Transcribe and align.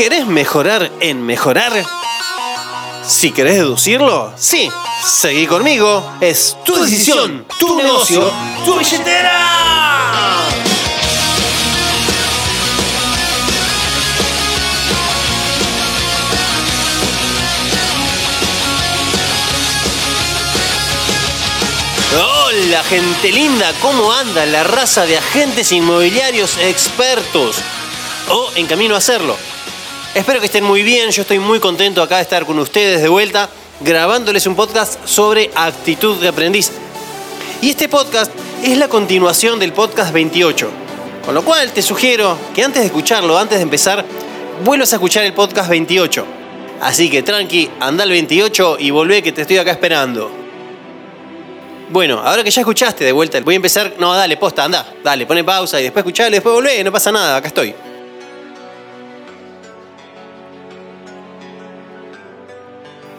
¿Querés 0.00 0.26
mejorar 0.26 0.90
en 1.00 1.26
mejorar? 1.26 1.74
Si 3.06 3.32
querés 3.32 3.56
deducirlo, 3.56 4.32
sí, 4.34 4.66
seguí 5.04 5.46
conmigo. 5.46 6.02
Es 6.22 6.56
tu 6.64 6.82
decisión, 6.82 7.44
tu 7.58 7.76
negocio, 7.76 8.32
tu 8.64 8.78
billetera. 8.78 10.38
Hola 22.16 22.82
gente 22.84 23.30
linda, 23.32 23.70
¿cómo 23.82 24.10
anda 24.14 24.46
la 24.46 24.64
raza 24.64 25.04
de 25.04 25.18
agentes 25.18 25.70
inmobiliarios 25.72 26.56
expertos? 26.56 27.56
O 28.30 28.50
en 28.54 28.66
camino 28.66 28.94
a 28.94 28.98
hacerlo. 28.98 29.49
Espero 30.12 30.40
que 30.40 30.46
estén 30.46 30.64
muy 30.64 30.82
bien, 30.82 31.10
yo 31.12 31.22
estoy 31.22 31.38
muy 31.38 31.60
contento 31.60 32.02
acá 32.02 32.16
de 32.16 32.22
estar 32.22 32.44
con 32.44 32.58
ustedes 32.58 33.00
de 33.00 33.08
vuelta, 33.08 33.48
grabándoles 33.78 34.44
un 34.48 34.56
podcast 34.56 34.98
sobre 35.06 35.52
actitud 35.54 36.16
de 36.16 36.26
aprendiz. 36.26 36.72
Y 37.62 37.70
este 37.70 37.88
podcast 37.88 38.32
es 38.64 38.76
la 38.76 38.88
continuación 38.88 39.60
del 39.60 39.72
podcast 39.72 40.12
28. 40.12 40.68
Con 41.24 41.32
lo 41.32 41.44
cual 41.44 41.70
te 41.70 41.80
sugiero 41.80 42.36
que 42.52 42.64
antes 42.64 42.80
de 42.80 42.86
escucharlo, 42.86 43.38
antes 43.38 43.58
de 43.58 43.62
empezar, 43.62 44.04
vuelvas 44.64 44.92
a 44.92 44.96
escuchar 44.96 45.22
el 45.22 45.32
podcast 45.32 45.70
28. 45.70 46.26
Así 46.80 47.08
que 47.08 47.22
tranqui, 47.22 47.70
anda 47.78 48.02
al 48.02 48.10
28 48.10 48.78
y 48.80 48.90
volvé 48.90 49.22
que 49.22 49.30
te 49.30 49.42
estoy 49.42 49.58
acá 49.58 49.70
esperando. 49.70 50.28
Bueno, 51.90 52.18
ahora 52.18 52.42
que 52.42 52.50
ya 52.50 52.62
escuchaste 52.62 53.04
de 53.04 53.12
vuelta, 53.12 53.40
voy 53.42 53.54
a 53.54 53.56
empezar. 53.56 53.94
No, 54.00 54.12
dale, 54.12 54.36
posta, 54.36 54.64
anda. 54.64 54.92
Dale, 55.04 55.24
pone 55.24 55.44
pausa 55.44 55.78
y 55.78 55.84
después 55.84 56.02
escuchalo 56.02 56.30
y 56.30 56.32
después 56.32 56.52
volvé, 56.52 56.82
no 56.82 56.90
pasa 56.90 57.12
nada, 57.12 57.36
acá 57.36 57.46
estoy. 57.46 57.72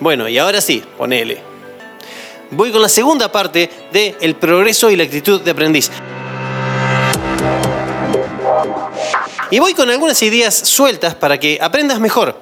Bueno, 0.01 0.27
y 0.27 0.39
ahora 0.39 0.59
sí, 0.61 0.83
ponele. 0.97 1.37
Voy 2.49 2.71
con 2.71 2.81
la 2.81 2.89
segunda 2.89 3.31
parte 3.31 3.69
de 3.93 4.15
el 4.19 4.35
progreso 4.35 4.89
y 4.89 4.95
la 4.95 5.03
actitud 5.03 5.39
de 5.41 5.51
aprendiz. 5.51 5.91
Y 9.51 9.59
voy 9.59 9.75
con 9.75 9.91
algunas 9.91 10.19
ideas 10.23 10.55
sueltas 10.55 11.13
para 11.13 11.39
que 11.39 11.59
aprendas 11.61 11.99
mejor. 11.99 12.35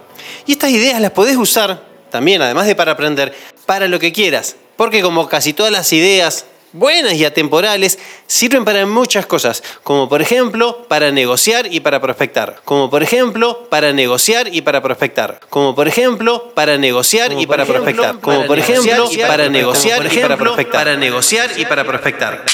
Y 0.45 0.53
estas 0.53 0.69
ideas 0.69 1.01
las 1.01 1.11
podés 1.11 1.35
usar 1.35 1.83
también, 2.09 2.41
además 2.41 2.65
de 2.65 2.75
para 2.75 2.93
aprender, 2.93 3.35
para 3.65 3.89
lo 3.89 3.99
que 3.99 4.13
quieras. 4.13 4.55
Porque 4.77 5.01
como 5.01 5.27
casi 5.27 5.51
todas 5.51 5.73
las 5.73 5.91
ideas 5.91 6.45
buenas 6.73 7.13
y 7.13 7.25
atemporales 7.25 7.99
sirven 8.27 8.65
para 8.65 8.85
muchas 8.85 9.25
cosas, 9.25 9.63
como 9.83 10.07
por 10.07 10.21
ejemplo 10.21 10.85
para 10.87 11.11
negociar 11.11 11.71
y 11.71 11.79
para 11.79 12.01
prospectar, 12.01 12.61
como 12.65 12.89
por 12.89 13.03
ejemplo 13.03 13.67
para 13.69 13.91
negociar 13.93 14.53
y 14.53 14.61
para 14.61 14.81
prospectar, 14.81 15.39
como 15.49 15.75
por 15.75 15.87
ejemplo 15.87 16.51
para 16.53 16.77
negociar 16.77 17.33
y 17.33 17.45
para 17.45 17.65
prospectar, 17.65 18.19
como 18.19 18.45
por 18.45 18.59
ejemplo 18.59 19.09
para 19.27 19.49
negociar 19.49 20.05
y 20.05 20.19
para 20.19 20.37
prospectar, 20.37 20.71
para 20.71 20.95
negociar 20.95 21.51
y 21.57 21.65
para 21.65 21.83
prospectar. 21.83 22.45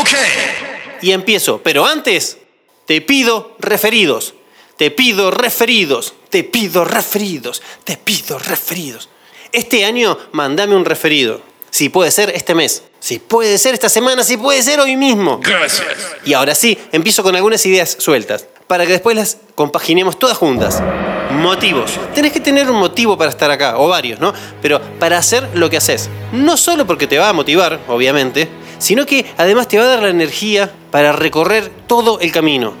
Ok. 0.00 0.10
Y 1.02 1.12
empiezo, 1.12 1.60
pero 1.62 1.86
antes 1.86 2.38
te 2.86 3.00
pido 3.00 3.56
referidos, 3.58 4.34
te 4.76 4.90
pido 4.90 5.30
referidos, 5.30 6.14
te 6.30 6.44
pido 6.44 6.84
referidos, 6.84 7.62
te 7.84 7.96
pido 7.96 8.38
referidos. 8.38 9.08
Este 9.52 9.84
año 9.84 10.18
mandame 10.32 10.74
un 10.74 10.84
referido. 10.84 11.42
Si 11.70 11.88
puede 11.88 12.10
ser 12.10 12.30
este 12.30 12.54
mes, 12.54 12.84
si 13.02 13.18
puede 13.18 13.58
ser 13.58 13.74
esta 13.74 13.88
semana, 13.88 14.22
si 14.22 14.36
puede 14.36 14.62
ser 14.62 14.78
hoy 14.78 14.94
mismo. 14.94 15.40
Gracias. 15.42 15.88
Y 16.24 16.34
ahora 16.34 16.54
sí, 16.54 16.78
empiezo 16.92 17.24
con 17.24 17.34
algunas 17.34 17.66
ideas 17.66 17.96
sueltas, 17.98 18.46
para 18.68 18.86
que 18.86 18.92
después 18.92 19.16
las 19.16 19.38
compaginemos 19.56 20.20
todas 20.20 20.38
juntas. 20.38 20.80
Motivos. 21.32 21.98
Tenés 22.14 22.30
que 22.30 22.38
tener 22.38 22.70
un 22.70 22.76
motivo 22.78 23.18
para 23.18 23.30
estar 23.30 23.50
acá, 23.50 23.76
o 23.78 23.88
varios, 23.88 24.20
¿no? 24.20 24.32
Pero 24.62 24.80
para 25.00 25.18
hacer 25.18 25.48
lo 25.54 25.68
que 25.68 25.78
haces. 25.78 26.08
No 26.30 26.56
solo 26.56 26.86
porque 26.86 27.08
te 27.08 27.18
va 27.18 27.28
a 27.28 27.32
motivar, 27.32 27.80
obviamente, 27.88 28.48
sino 28.78 29.04
que 29.04 29.26
además 29.36 29.66
te 29.66 29.78
va 29.78 29.84
a 29.84 29.88
dar 29.88 30.02
la 30.02 30.10
energía 30.10 30.70
para 30.92 31.10
recorrer 31.10 31.72
todo 31.88 32.20
el 32.20 32.30
camino. 32.30 32.72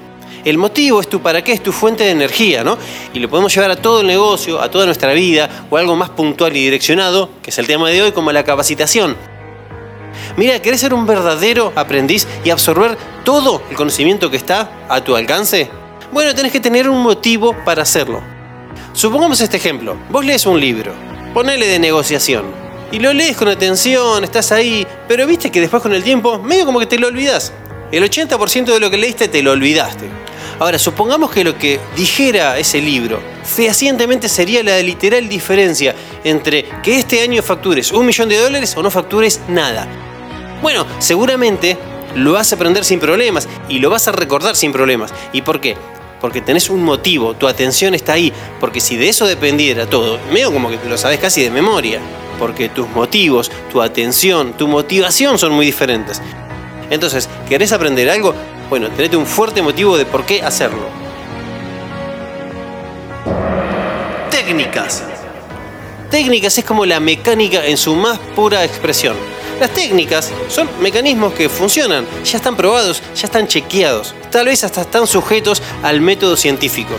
El 0.44 0.56
motivo 0.56 1.00
es 1.00 1.08
tu 1.08 1.20
para 1.20 1.42
qué, 1.42 1.52
es 1.52 1.62
tu 1.64 1.72
fuente 1.72 2.04
de 2.04 2.10
energía, 2.10 2.62
¿no? 2.62 2.78
Y 3.12 3.18
lo 3.18 3.28
podemos 3.28 3.52
llevar 3.52 3.72
a 3.72 3.76
todo 3.76 4.02
el 4.02 4.06
negocio, 4.06 4.60
a 4.60 4.70
toda 4.70 4.86
nuestra 4.86 5.12
vida, 5.14 5.66
o 5.68 5.76
algo 5.78 5.96
más 5.96 6.10
puntual 6.10 6.56
y 6.56 6.62
direccionado, 6.62 7.28
que 7.42 7.50
es 7.50 7.58
el 7.58 7.66
tema 7.66 7.90
de 7.90 8.02
hoy, 8.02 8.12
como 8.12 8.30
la 8.30 8.44
capacitación. 8.44 9.16
Mira, 10.36 10.60
¿querés 10.60 10.80
ser 10.80 10.94
un 10.94 11.06
verdadero 11.06 11.72
aprendiz 11.76 12.26
y 12.44 12.50
absorber 12.50 12.96
todo 13.24 13.62
el 13.70 13.76
conocimiento 13.76 14.30
que 14.30 14.36
está 14.36 14.70
a 14.88 15.02
tu 15.02 15.16
alcance? 15.16 15.70
Bueno, 16.12 16.34
tenés 16.34 16.52
que 16.52 16.60
tener 16.60 16.88
un 16.88 17.02
motivo 17.02 17.56
para 17.64 17.82
hacerlo. 17.82 18.22
Supongamos 18.92 19.40
este 19.40 19.56
ejemplo. 19.56 19.96
Vos 20.10 20.24
lees 20.24 20.44
un 20.46 20.60
libro, 20.60 20.92
ponele 21.32 21.66
de 21.66 21.78
negociación, 21.78 22.44
y 22.92 22.98
lo 22.98 23.14
lees 23.14 23.38
con 23.38 23.48
atención, 23.48 24.22
estás 24.22 24.52
ahí, 24.52 24.86
pero 25.08 25.26
viste 25.26 25.50
que 25.50 25.62
después 25.62 25.82
con 25.82 25.94
el 25.94 26.04
tiempo, 26.04 26.38
medio 26.38 26.66
como 26.66 26.78
que 26.78 26.86
te 26.86 26.98
lo 26.98 27.08
olvidas. 27.08 27.52
El 27.90 28.04
80% 28.04 28.66
de 28.66 28.80
lo 28.80 28.90
que 28.90 28.98
leíste 28.98 29.28
te 29.28 29.42
lo 29.42 29.52
olvidaste. 29.52 30.21
Ahora, 30.62 30.78
supongamos 30.78 31.32
que 31.32 31.42
lo 31.42 31.58
que 31.58 31.80
dijera 31.96 32.56
ese 32.56 32.80
libro 32.80 33.20
fehacientemente 33.42 34.28
sería 34.28 34.62
la 34.62 34.78
literal 34.78 35.28
diferencia 35.28 35.92
entre 36.22 36.66
que 36.84 37.00
este 37.00 37.20
año 37.20 37.42
factures 37.42 37.90
un 37.90 38.06
millón 38.06 38.28
de 38.28 38.38
dólares 38.38 38.76
o 38.76 38.82
no 38.84 38.88
factures 38.88 39.40
nada. 39.48 39.88
Bueno, 40.62 40.86
seguramente 41.00 41.76
lo 42.14 42.34
vas 42.34 42.52
a 42.52 42.54
aprender 42.54 42.84
sin 42.84 43.00
problemas 43.00 43.48
y 43.68 43.80
lo 43.80 43.90
vas 43.90 44.06
a 44.06 44.12
recordar 44.12 44.54
sin 44.54 44.70
problemas. 44.72 45.12
¿Y 45.32 45.42
por 45.42 45.60
qué? 45.60 45.76
Porque 46.20 46.40
tenés 46.40 46.70
un 46.70 46.84
motivo, 46.84 47.34
tu 47.34 47.48
atención 47.48 47.96
está 47.96 48.12
ahí. 48.12 48.32
Porque 48.60 48.80
si 48.80 48.96
de 48.96 49.08
eso 49.08 49.26
dependiera 49.26 49.86
todo, 49.86 50.20
medio 50.32 50.52
como 50.52 50.70
que 50.70 50.78
lo 50.88 50.96
sabes 50.96 51.18
casi 51.18 51.42
de 51.42 51.50
memoria. 51.50 51.98
Porque 52.38 52.68
tus 52.68 52.88
motivos, 52.90 53.50
tu 53.72 53.82
atención, 53.82 54.52
tu 54.52 54.68
motivación 54.68 55.40
son 55.40 55.54
muy 55.54 55.66
diferentes. 55.66 56.22
Entonces, 56.88 57.28
¿querés 57.48 57.72
aprender 57.72 58.08
algo? 58.08 58.32
Bueno, 58.72 58.88
tenete 58.88 59.18
un 59.18 59.26
fuerte 59.26 59.60
motivo 59.60 59.98
de 59.98 60.06
por 60.06 60.24
qué 60.24 60.40
hacerlo. 60.40 60.86
Técnicas. 64.30 65.02
Técnicas 66.10 66.56
es 66.56 66.64
como 66.64 66.86
la 66.86 66.98
mecánica 66.98 67.66
en 67.66 67.76
su 67.76 67.94
más 67.94 68.18
pura 68.34 68.64
expresión. 68.64 69.14
Las 69.60 69.68
técnicas 69.74 70.32
son 70.48 70.70
mecanismos 70.80 71.34
que 71.34 71.50
funcionan, 71.50 72.06
ya 72.24 72.38
están 72.38 72.56
probados, 72.56 73.02
ya 73.14 73.26
están 73.26 73.46
chequeados, 73.46 74.14
tal 74.30 74.46
vez 74.46 74.64
hasta 74.64 74.80
están 74.80 75.06
sujetos 75.06 75.62
al 75.82 76.00
método 76.00 76.34
científico. 76.38 76.94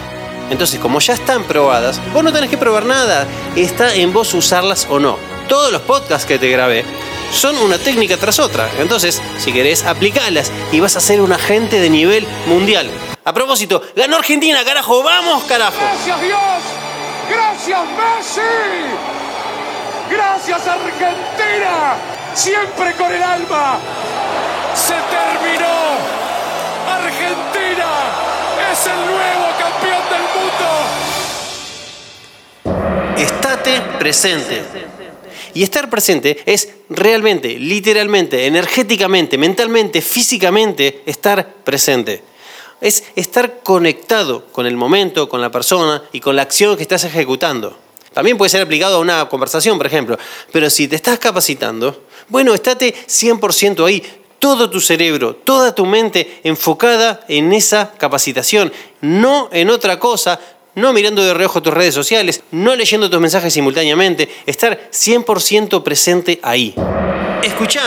Entonces, 0.52 0.80
como 0.80 1.00
ya 1.00 1.16
están 1.16 1.42
probadas, 1.42 2.00
vos 2.14 2.24
no 2.24 2.32
tenés 2.32 2.52
que 2.52 2.58
probar 2.60 2.86
nada, 2.86 3.26
está 3.56 3.96
en 3.96 4.14
vos 4.14 4.32
usarlas 4.36 4.86
o 4.92 5.00
no. 5.00 5.18
Todos 5.50 5.72
los 5.72 5.82
podcasts 5.82 6.28
que 6.28 6.38
te 6.38 6.52
grabé 6.52 6.86
son 7.34 7.58
una 7.58 7.78
técnica 7.78 8.18
tras 8.18 8.40
otra. 8.40 8.70
Entonces, 8.80 9.22
si 9.38 9.52
querés, 9.52 9.84
aplicalas 9.84 10.52
y 10.72 10.80
vas 10.80 10.96
a 10.96 11.02
ser 11.02 11.20
un 11.20 11.34
agente 11.34 11.80
de 11.80 11.90
nivel 11.90 12.26
mundial. 12.46 12.90
A 13.26 13.34
propósito, 13.34 13.82
ganó 13.96 14.18
Argentina, 14.18 14.64
carajo, 14.64 15.02
vamos, 15.04 15.44
carajo. 15.46 15.78
Gracias 15.80 16.22
Dios. 16.22 16.40
Gracias 17.30 17.80
Messi. 17.98 18.42
Gracias 20.10 20.68
Argentina. 20.68 21.96
Siempre 22.34 22.94
con 22.94 23.12
el 23.12 23.24
alma. 23.24 23.80
Se 24.76 24.94
terminó. 24.94 25.98
Argentina 26.90 27.92
es 28.72 28.88
el 28.88 29.06
nuevo 29.06 29.48
campeón 29.60 30.04
del 30.10 30.26
mundo. 30.36 30.68
Estate 33.18 33.82
presente. 34.00 34.93
Y 35.54 35.64
estar 35.64 35.90
presente 35.90 36.42
es 36.46 36.70
realmente, 36.90 37.60
literalmente, 37.60 38.46
energéticamente, 38.48 39.38
mentalmente, 39.38 40.02
físicamente, 40.02 41.04
estar 41.06 41.56
presente. 41.64 42.24
Es 42.82 43.04
estar 43.16 43.60
conectado 43.62 44.46
con 44.52 44.66
el 44.66 44.76
momento, 44.76 45.30
con 45.30 45.42
la 45.42 45.52
persona 45.52 46.04
y 46.12 46.20
con 46.20 46.36
la 46.36 46.42
acción 46.42 46.76
que 46.76 46.84
estás 46.84 47.04
ejecutando. 47.04 47.78
También 48.14 48.38
puede 48.38 48.50
ser 48.50 48.62
aplicado 48.62 48.98
a 48.98 49.00
una 49.00 49.28
conversación, 49.28 49.78
por 49.78 49.88
ejemplo. 49.88 50.18
Pero 50.52 50.70
si 50.70 50.88
te 50.88 50.96
estás 50.96 51.20
capacitando, 51.20 52.04
bueno, 52.30 52.54
estate 52.54 52.94
100% 53.08 53.86
ahí. 53.86 54.04
Todo 54.40 54.70
tu 54.70 54.82
cerebro, 54.82 55.36
toda 55.36 55.74
tu 55.74 55.86
mente 55.86 56.42
enfocada 56.44 57.24
en 57.30 57.54
esa 57.54 57.94
capacitación, 57.98 58.74
no 59.00 59.48
en 59.54 59.70
otra 59.70 60.00
cosa, 60.00 60.38
no 60.76 60.94
mirando 60.94 61.24
de 61.24 61.34
reojo 61.34 61.62
tus 61.62 61.74
redes 61.74 61.94
sociales, 61.94 62.44
no 62.52 62.76
leyendo 62.76 63.10
tus 63.10 63.20
mensajes 63.20 63.54
simultáneamente, 63.54 64.30
estar 64.46 64.90
100% 64.92 65.84
presente 65.84 66.40
ahí. 66.42 66.74
Escuchá, 67.44 67.82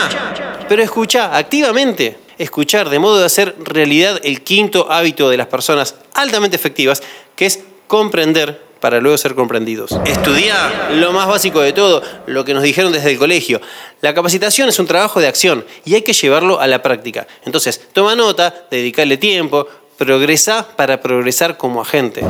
pero 0.67 0.83
escuchá 0.83 1.35
activamente. 1.37 2.17
Escuchar 2.37 2.89
de 2.89 2.99
modo 2.99 3.17
de 3.17 3.25
hacer 3.25 3.55
realidad 3.57 4.19
el 4.23 4.43
quinto 4.43 4.91
hábito 4.91 5.27
de 5.29 5.37
las 5.37 5.47
personas 5.47 5.95
altamente 6.13 6.55
efectivas, 6.55 7.01
que 7.35 7.47
es 7.47 7.61
comprender 7.87 8.61
para 8.79 8.99
luego 8.99 9.17
ser 9.17 9.35
comprendidos. 9.35 9.97
Estudiar 10.05 10.91
lo 10.93 11.11
más 11.11 11.27
básico 11.27 11.61
de 11.61 11.73
todo, 11.73 12.03
lo 12.27 12.45
que 12.45 12.53
nos 12.53 12.63
dijeron 12.63 12.91
desde 12.91 13.11
el 13.11 13.17
colegio. 13.17 13.59
La 14.01 14.13
capacitación 14.13 14.69
es 14.69 14.77
un 14.77 14.85
trabajo 14.85 15.19
de 15.19 15.27
acción 15.27 15.65
y 15.83 15.95
hay 15.95 16.03
que 16.03 16.13
llevarlo 16.13 16.59
a 16.59 16.67
la 16.67 16.83
práctica. 16.83 17.27
Entonces, 17.43 17.81
toma 17.91 18.15
nota, 18.15 18.67
dedicarle 18.69 19.17
tiempo, 19.17 19.67
Progresa 19.97 20.67
para 20.75 21.01
progresar 21.01 21.57
como 21.57 21.81
agente. 21.81 22.21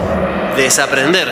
Desaprender. 0.55 1.27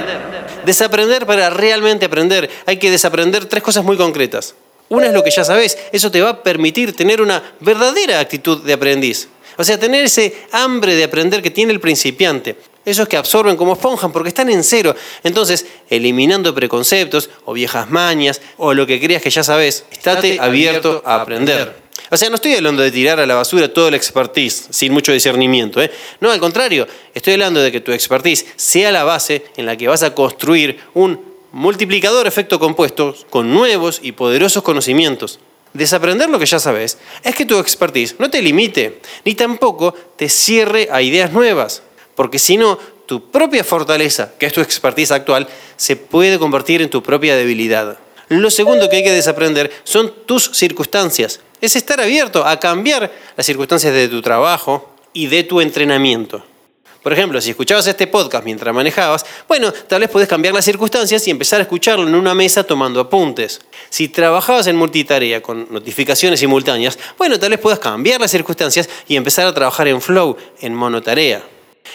Desaprender 0.66 1.26
para 1.26 1.50
realmente 1.50 2.06
aprender. 2.06 2.50
Hay 2.66 2.78
que 2.78 2.92
desaprender 2.92 3.46
tres 3.46 3.64
cosas 3.64 3.84
muy 3.84 3.98
concretas. 3.98 4.56
Una 4.90 5.08
es 5.08 5.14
lo 5.14 5.24
que 5.24 5.32
ya 5.32 5.44
sabes. 5.44 5.78
Eso 5.92 6.12
te 6.12 6.22
va 6.22 6.30
a 6.30 6.44
permitir 6.44 6.96
tener 6.96 7.22
una 7.22 7.42
verdadera 7.60 8.20
actitud 8.20 8.64
de 8.64 8.74
aprendiz. 8.74 9.30
O 9.58 9.64
sea, 9.64 9.80
tener 9.80 10.04
ese 10.04 10.36
hambre 10.52 10.96
de 10.96 11.06
aprender 11.06 11.42
que 11.42 11.52
tiene 11.52 11.72
el 11.72 11.80
principiante. 11.80 12.58
Esos 12.84 13.08
que 13.08 13.18
absorben 13.18 13.56
como 13.56 13.74
esponjan 13.74 14.12
porque 14.12 14.30
están 14.30 14.50
en 14.50 14.64
cero. 14.64 14.96
Entonces, 15.24 15.66
eliminando 15.90 16.54
preconceptos 16.54 17.30
o 17.46 17.54
viejas 17.54 17.90
mañas 17.90 18.42
o 18.58 18.74
lo 18.74 18.86
que 18.86 19.00
creas 19.00 19.24
que 19.24 19.32
ya 19.32 19.44
sabes, 19.44 19.86
estate 19.90 20.38
abierto 20.40 21.02
a 21.06 21.22
aprender. 21.22 21.85
O 22.12 22.18
sea, 22.18 22.30
no 22.30 22.36
estoy 22.36 22.54
hablando 22.54 22.84
de 22.84 22.92
tirar 22.92 23.20
a 23.20 23.26
la 23.26 23.36
basura 23.36 23.74
todo 23.74 23.88
el 23.88 23.96
expertise 23.96 24.68
sin 24.70 24.94
mucho 24.94 25.12
discernimiento. 25.12 25.82
¿eh? 25.82 25.92
No, 26.20 26.32
al 26.32 26.40
contrario, 26.40 26.88
estoy 27.14 27.34
hablando 27.34 27.62
de 27.62 27.72
que 27.72 27.82
tu 27.82 27.92
expertise 27.92 28.46
sea 28.56 28.92
la 28.92 29.04
base 29.04 29.46
en 29.58 29.66
la 29.66 29.76
que 29.76 29.88
vas 29.88 30.04
a 30.04 30.14
construir 30.14 30.80
un 30.94 31.20
multiplicador 31.52 32.28
efecto 32.28 32.60
compuesto 32.60 33.16
con 33.30 33.54
nuevos 33.54 34.00
y 34.04 34.12
poderosos 34.12 34.62
conocimientos. 34.62 35.40
Desaprender 35.74 36.30
lo 36.30 36.40
que 36.40 36.46
ya 36.46 36.60
sabes 36.60 36.98
es 37.24 37.36
que 37.36 37.46
tu 37.46 37.58
expertise 37.60 38.16
no 38.20 38.30
te 38.30 38.42
limite, 38.42 39.00
ni 39.26 39.36
tampoco 39.36 39.94
te 40.16 40.30
cierre 40.30 40.88
a 40.92 41.02
ideas 41.02 41.32
nuevas, 41.34 41.82
porque 42.16 42.40
si 42.40 42.56
no, 42.56 42.78
tu 43.06 43.30
propia 43.30 43.64
fortaleza, 43.64 44.34
que 44.40 44.46
es 44.46 44.54
tu 44.54 44.62
expertise 44.62 45.12
actual, 45.12 45.48
se 45.76 45.96
puede 45.96 46.40
convertir 46.40 46.82
en 46.82 46.90
tu 46.90 47.04
propia 47.04 47.36
debilidad. 47.36 48.00
Lo 48.30 48.50
segundo 48.50 48.90
que 48.90 48.98
hay 48.98 49.04
que 49.04 49.12
desaprender 49.12 49.72
son 49.84 50.14
tus 50.26 50.50
circunstancias 50.54 51.42
es 51.62 51.76
estar 51.76 52.00
abierto 52.00 52.46
a 52.46 52.60
cambiar 52.60 53.12
las 53.36 53.46
circunstancias 53.46 53.94
de 53.94 54.08
tu 54.08 54.22
trabajo 54.22 54.96
y 55.14 55.28
de 55.28 55.44
tu 55.44 55.62
entrenamiento. 55.62 56.44
Por 57.06 57.14
ejemplo, 57.14 57.40
si 57.40 57.52
escuchabas 57.52 57.86
este 57.86 58.08
podcast 58.08 58.44
mientras 58.44 58.74
manejabas, 58.74 59.28
bueno, 59.48 59.72
tal 59.72 60.02
vez 60.02 60.10
podés 60.10 60.28
cambiar 60.28 60.56
las 60.56 60.66
circunstancias 60.66 61.28
y 61.28 61.30
empezar 61.30 61.60
a 61.60 61.62
escucharlo 61.62 62.08
en 62.08 62.16
una 62.16 62.34
mesa 62.34 62.64
tomando 62.64 63.00
apuntes. 63.00 63.62
Si 63.92 64.08
trabajabas 64.08 64.66
en 64.66 64.76
multitarea 64.76 65.40
con 65.40 65.68
notificaciones 65.70 66.40
simultáneas, 66.40 66.98
bueno, 67.16 67.40
tal 67.40 67.52
vez 67.52 67.60
puedas 67.60 67.78
cambiar 67.78 68.20
las 68.20 68.32
circunstancias 68.32 68.90
y 69.08 69.18
empezar 69.18 69.46
a 69.46 69.54
trabajar 69.54 69.88
en 69.88 70.02
flow, 70.02 70.36
en 70.62 70.74
monotarea. 70.74 71.44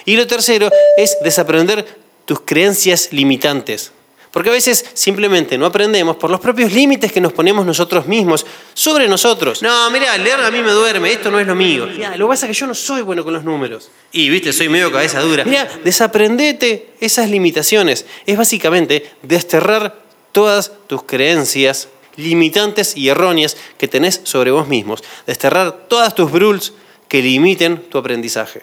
Y 0.04 0.14
lo 0.14 0.28
tercero 0.28 0.70
es 0.96 1.16
desaprender 1.24 1.84
tus 2.24 2.42
creencias 2.42 3.12
limitantes. 3.12 3.90
Porque 4.32 4.48
a 4.48 4.52
veces 4.52 4.84
simplemente 4.94 5.58
no 5.58 5.66
aprendemos 5.66 6.16
por 6.16 6.30
los 6.30 6.40
propios 6.40 6.72
límites 6.72 7.10
que 7.10 7.20
nos 7.20 7.32
ponemos 7.32 7.66
nosotros 7.66 8.06
mismos 8.06 8.46
sobre 8.74 9.08
nosotros. 9.08 9.60
No, 9.60 9.90
mira, 9.90 10.16
leer 10.18 10.40
a 10.40 10.50
mí 10.50 10.60
me 10.62 10.70
duerme, 10.70 11.12
esto 11.12 11.30
no 11.30 11.40
es 11.40 11.46
lo 11.46 11.54
mío. 11.54 11.86
lo 11.86 12.26
que 12.26 12.28
pasa 12.28 12.46
es 12.46 12.50
que 12.50 12.60
yo 12.60 12.66
no 12.66 12.74
soy 12.74 13.02
bueno 13.02 13.24
con 13.24 13.34
los 13.34 13.42
números. 13.42 13.90
Y 14.12 14.28
viste, 14.28 14.52
soy 14.52 14.68
medio 14.68 14.92
cabeza 14.92 15.20
dura. 15.20 15.44
Mira, 15.44 15.68
desaprendete 15.84 16.94
esas 17.00 17.28
limitaciones. 17.28 18.06
Es 18.24 18.36
básicamente 18.36 19.10
desterrar 19.22 19.96
todas 20.32 20.72
tus 20.86 21.02
creencias 21.02 21.88
limitantes 22.16 22.96
y 22.96 23.08
erróneas 23.08 23.56
que 23.78 23.88
tenés 23.88 24.20
sobre 24.24 24.50
vos 24.52 24.68
mismos. 24.68 25.02
Desterrar 25.26 25.88
todas 25.88 26.14
tus 26.14 26.30
brules 26.30 26.72
que 27.08 27.20
limiten 27.20 27.78
tu 27.88 27.98
aprendizaje. 27.98 28.62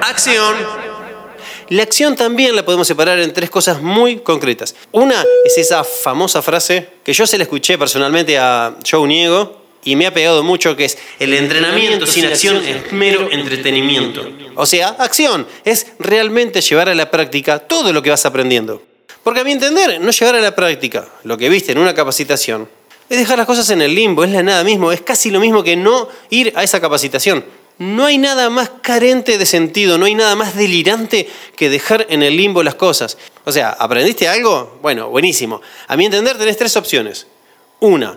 Acción. 0.00 0.83
La 1.74 1.82
acción 1.82 2.14
también 2.14 2.54
la 2.54 2.64
podemos 2.64 2.86
separar 2.86 3.18
en 3.18 3.32
tres 3.32 3.50
cosas 3.50 3.82
muy 3.82 4.18
concretas. 4.18 4.76
Una 4.92 5.24
es 5.44 5.58
esa 5.58 5.82
famosa 5.82 6.40
frase 6.40 6.86
que 7.02 7.12
yo 7.12 7.26
se 7.26 7.36
la 7.36 7.42
escuché 7.42 7.76
personalmente 7.76 8.38
a 8.38 8.76
Joe 8.88 9.08
Niego 9.08 9.60
y 9.82 9.96
me 9.96 10.06
ha 10.06 10.14
pegado 10.14 10.44
mucho, 10.44 10.76
que 10.76 10.84
es 10.84 10.96
el 11.18 11.34
entrenamiento 11.34 12.06
sin 12.06 12.26
acción 12.26 12.62
es 12.64 12.92
mero 12.92 13.28
entretenimiento. 13.28 14.24
O 14.54 14.66
sea, 14.66 14.90
acción 14.90 15.48
es 15.64 15.88
realmente 15.98 16.60
llevar 16.60 16.90
a 16.90 16.94
la 16.94 17.10
práctica 17.10 17.58
todo 17.58 17.92
lo 17.92 18.04
que 18.04 18.10
vas 18.10 18.24
aprendiendo. 18.24 18.80
Porque 19.24 19.40
a 19.40 19.44
mi 19.44 19.50
entender, 19.50 20.00
no 20.00 20.12
llevar 20.12 20.36
a 20.36 20.40
la 20.40 20.54
práctica 20.54 21.08
lo 21.24 21.36
que 21.36 21.48
viste 21.48 21.72
en 21.72 21.78
una 21.78 21.92
capacitación 21.92 22.68
es 23.08 23.18
dejar 23.18 23.36
las 23.36 23.48
cosas 23.48 23.68
en 23.70 23.82
el 23.82 23.94
limbo, 23.94 24.22
es 24.22 24.30
la 24.30 24.44
nada 24.44 24.62
mismo, 24.62 24.92
es 24.92 25.00
casi 25.00 25.28
lo 25.28 25.40
mismo 25.40 25.64
que 25.64 25.74
no 25.74 26.08
ir 26.30 26.52
a 26.54 26.62
esa 26.62 26.80
capacitación. 26.80 27.44
No 27.78 28.06
hay 28.06 28.18
nada 28.18 28.50
más 28.50 28.70
carente 28.82 29.36
de 29.36 29.46
sentido, 29.46 29.98
no 29.98 30.06
hay 30.06 30.14
nada 30.14 30.36
más 30.36 30.54
delirante 30.54 31.28
que 31.56 31.68
dejar 31.68 32.06
en 32.08 32.22
el 32.22 32.36
limbo 32.36 32.62
las 32.62 32.76
cosas. 32.76 33.18
O 33.44 33.50
sea, 33.50 33.70
¿aprendiste 33.70 34.28
algo? 34.28 34.78
Bueno, 34.80 35.08
buenísimo. 35.08 35.60
A 35.88 35.96
mi 35.96 36.04
entender 36.04 36.38
tenés 36.38 36.56
tres 36.56 36.76
opciones. 36.76 37.26
Una, 37.80 38.16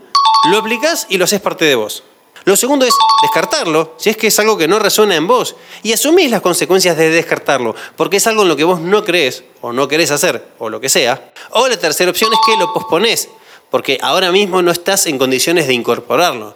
lo 0.52 0.60
aplicás 0.60 1.08
y 1.10 1.18
lo 1.18 1.24
haces 1.26 1.42
parte 1.42 1.66
de 1.66 1.74
vos. 1.74 2.04
Lo 2.46 2.56
segundo 2.56 2.86
es 2.86 2.94
descartarlo, 3.24 3.96
si 3.98 4.12
es 4.12 4.16
que 4.16 4.28
es 4.28 4.40
algo 4.40 4.58
que 4.58 4.68
no 4.68 4.78
resuena 4.78 5.16
en 5.16 5.26
vos, 5.28 5.56
y 5.84 5.92
asumís 5.92 6.30
las 6.30 6.42
consecuencias 6.42 6.96
de 6.96 7.10
descartarlo, 7.10 7.76
porque 7.98 8.18
es 8.18 8.28
algo 8.28 8.44
en 8.44 8.48
lo 8.50 8.56
que 8.56 8.64
vos 8.64 8.80
no 8.80 9.04
crees, 9.04 9.44
o 9.62 9.74
no 9.74 9.88
querés 9.88 10.12
hacer, 10.12 10.48
o 10.60 10.70
lo 10.70 10.80
que 10.80 10.88
sea. 10.88 11.34
O 11.50 11.68
la 11.68 11.78
tercera 11.78 12.12
opción 12.12 12.32
es 12.32 12.40
que 12.46 12.58
lo 12.58 12.72
posponés, 12.74 13.28
porque 13.70 13.98
ahora 14.02 14.32
mismo 14.32 14.62
no 14.62 14.72
estás 14.72 15.08
en 15.08 15.18
condiciones 15.18 15.68
de 15.68 15.74
incorporarlo 15.74 16.56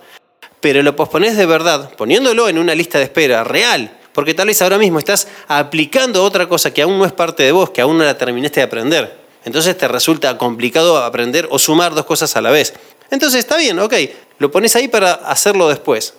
pero 0.61 0.83
lo 0.83 0.95
pospones 0.95 1.35
de 1.35 1.45
verdad, 1.45 1.93
poniéndolo 1.95 2.47
en 2.47 2.57
una 2.57 2.75
lista 2.75 2.99
de 2.99 3.05
espera 3.05 3.43
real, 3.43 3.97
porque 4.13 4.33
tal 4.33 4.47
vez 4.47 4.61
ahora 4.61 4.77
mismo 4.77 4.99
estás 4.99 5.27
aplicando 5.47 6.23
otra 6.23 6.47
cosa 6.47 6.73
que 6.73 6.81
aún 6.81 6.97
no 6.97 7.05
es 7.05 7.13
parte 7.13 7.43
de 7.43 7.51
vos, 7.51 7.71
que 7.71 7.81
aún 7.81 7.97
no 7.97 8.03
la 8.03 8.17
terminaste 8.17 8.59
de 8.59 8.65
aprender. 8.65 9.19
Entonces 9.43 9.77
te 9.77 9.87
resulta 9.87 10.37
complicado 10.37 10.97
aprender 11.03 11.47
o 11.49 11.57
sumar 11.57 11.95
dos 11.95 12.05
cosas 12.05 12.35
a 12.35 12.41
la 12.41 12.51
vez. 12.51 12.73
Entonces 13.09 13.39
está 13.39 13.57
bien, 13.57 13.79
ok, 13.79 13.93
lo 14.37 14.51
pones 14.51 14.75
ahí 14.75 14.87
para 14.87 15.13
hacerlo 15.13 15.67
después. 15.67 16.13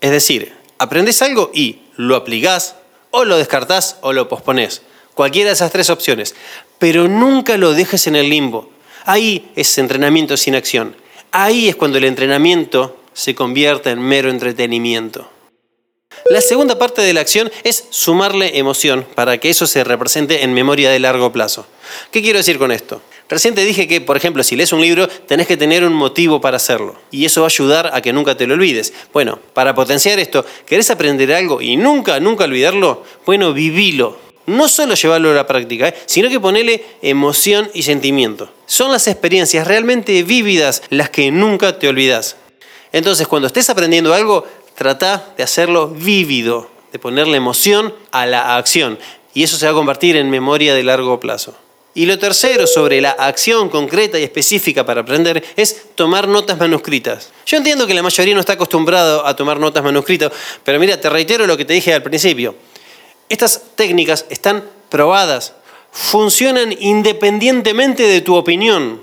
Es 0.00 0.10
decir, 0.10 0.52
aprendes 0.78 1.22
algo 1.22 1.50
y 1.54 1.80
lo 1.96 2.16
aplicás, 2.16 2.74
o 3.10 3.24
lo 3.24 3.38
descartás 3.38 3.96
o 4.02 4.12
lo 4.12 4.28
pospones. 4.28 4.82
Cualquiera 5.14 5.48
de 5.48 5.54
esas 5.54 5.72
tres 5.72 5.88
opciones. 5.88 6.34
Pero 6.78 7.08
nunca 7.08 7.56
lo 7.56 7.72
dejes 7.72 8.06
en 8.06 8.16
el 8.16 8.28
limbo. 8.28 8.70
Ahí 9.06 9.50
es 9.56 9.78
entrenamiento 9.78 10.36
sin 10.36 10.54
acción. 10.54 10.96
Ahí 11.32 11.68
es 11.68 11.76
cuando 11.76 11.96
el 11.96 12.04
entrenamiento 12.04 12.96
se 13.16 13.34
convierta 13.34 13.90
en 13.90 14.00
mero 14.00 14.30
entretenimiento. 14.30 15.28
La 16.26 16.40
segunda 16.40 16.78
parte 16.78 17.00
de 17.02 17.14
la 17.14 17.22
acción 17.22 17.50
es 17.64 17.86
sumarle 17.90 18.58
emoción 18.58 19.06
para 19.14 19.38
que 19.38 19.48
eso 19.48 19.66
se 19.66 19.84
represente 19.84 20.44
en 20.44 20.52
memoria 20.52 20.90
de 20.90 20.98
largo 20.98 21.32
plazo. 21.32 21.66
¿Qué 22.10 22.20
quiero 22.20 22.38
decir 22.38 22.58
con 22.58 22.72
esto? 22.72 23.00
Recién 23.28 23.54
te 23.54 23.64
dije 23.64 23.88
que, 23.88 24.00
por 24.00 24.16
ejemplo, 24.16 24.44
si 24.44 24.54
lees 24.54 24.72
un 24.72 24.80
libro, 24.80 25.08
tenés 25.08 25.46
que 25.46 25.56
tener 25.56 25.82
un 25.84 25.94
motivo 25.94 26.40
para 26.40 26.58
hacerlo. 26.58 26.96
Y 27.10 27.24
eso 27.24 27.40
va 27.40 27.46
a 27.46 27.48
ayudar 27.48 27.90
a 27.92 28.00
que 28.02 28.12
nunca 28.12 28.36
te 28.36 28.46
lo 28.46 28.54
olvides. 28.54 28.92
Bueno, 29.12 29.38
para 29.54 29.74
potenciar 29.74 30.18
esto, 30.18 30.44
¿querés 30.66 30.90
aprender 30.90 31.32
algo 31.32 31.60
y 31.60 31.76
nunca, 31.76 32.20
nunca 32.20 32.44
olvidarlo? 32.44 33.02
Bueno, 33.24 33.52
vivilo. 33.52 34.18
No 34.46 34.68
solo 34.68 34.94
llevarlo 34.94 35.30
a 35.30 35.34
la 35.34 35.46
práctica, 35.46 35.88
¿eh? 35.88 35.94
sino 36.06 36.28
que 36.28 36.38
ponele 36.38 36.84
emoción 37.02 37.68
y 37.74 37.82
sentimiento. 37.82 38.52
Son 38.66 38.92
las 38.92 39.08
experiencias 39.08 39.66
realmente 39.66 40.22
vívidas 40.22 40.82
las 40.90 41.10
que 41.10 41.32
nunca 41.32 41.80
te 41.80 41.88
olvidas. 41.88 42.36
Entonces, 42.96 43.28
cuando 43.28 43.46
estés 43.46 43.68
aprendiendo 43.68 44.14
algo, 44.14 44.46
trata 44.74 45.34
de 45.36 45.42
hacerlo 45.42 45.88
vívido, 45.88 46.70
de 46.92 46.98
ponerle 46.98 47.36
emoción 47.36 47.94
a 48.10 48.24
la 48.24 48.56
acción. 48.56 48.98
Y 49.34 49.42
eso 49.42 49.58
se 49.58 49.66
va 49.66 49.72
a 49.72 49.74
convertir 49.74 50.16
en 50.16 50.30
memoria 50.30 50.74
de 50.74 50.82
largo 50.82 51.20
plazo. 51.20 51.54
Y 51.92 52.06
lo 52.06 52.18
tercero 52.18 52.66
sobre 52.66 53.02
la 53.02 53.10
acción 53.10 53.68
concreta 53.68 54.18
y 54.18 54.22
específica 54.22 54.86
para 54.86 55.02
aprender 55.02 55.44
es 55.56 55.88
tomar 55.94 56.26
notas 56.26 56.56
manuscritas. 56.56 57.32
Yo 57.44 57.58
entiendo 57.58 57.86
que 57.86 57.92
la 57.92 58.02
mayoría 58.02 58.32
no 58.32 58.40
está 58.40 58.54
acostumbrado 58.54 59.26
a 59.26 59.36
tomar 59.36 59.60
notas 59.60 59.84
manuscritas, 59.84 60.32
pero 60.64 60.80
mira, 60.80 60.98
te 60.98 61.10
reitero 61.10 61.46
lo 61.46 61.58
que 61.58 61.66
te 61.66 61.74
dije 61.74 61.92
al 61.92 62.02
principio. 62.02 62.54
Estas 63.28 63.60
técnicas 63.74 64.24
están 64.30 64.64
probadas, 64.88 65.52
funcionan 65.92 66.74
independientemente 66.80 68.04
de 68.04 68.22
tu 68.22 68.36
opinión 68.36 69.02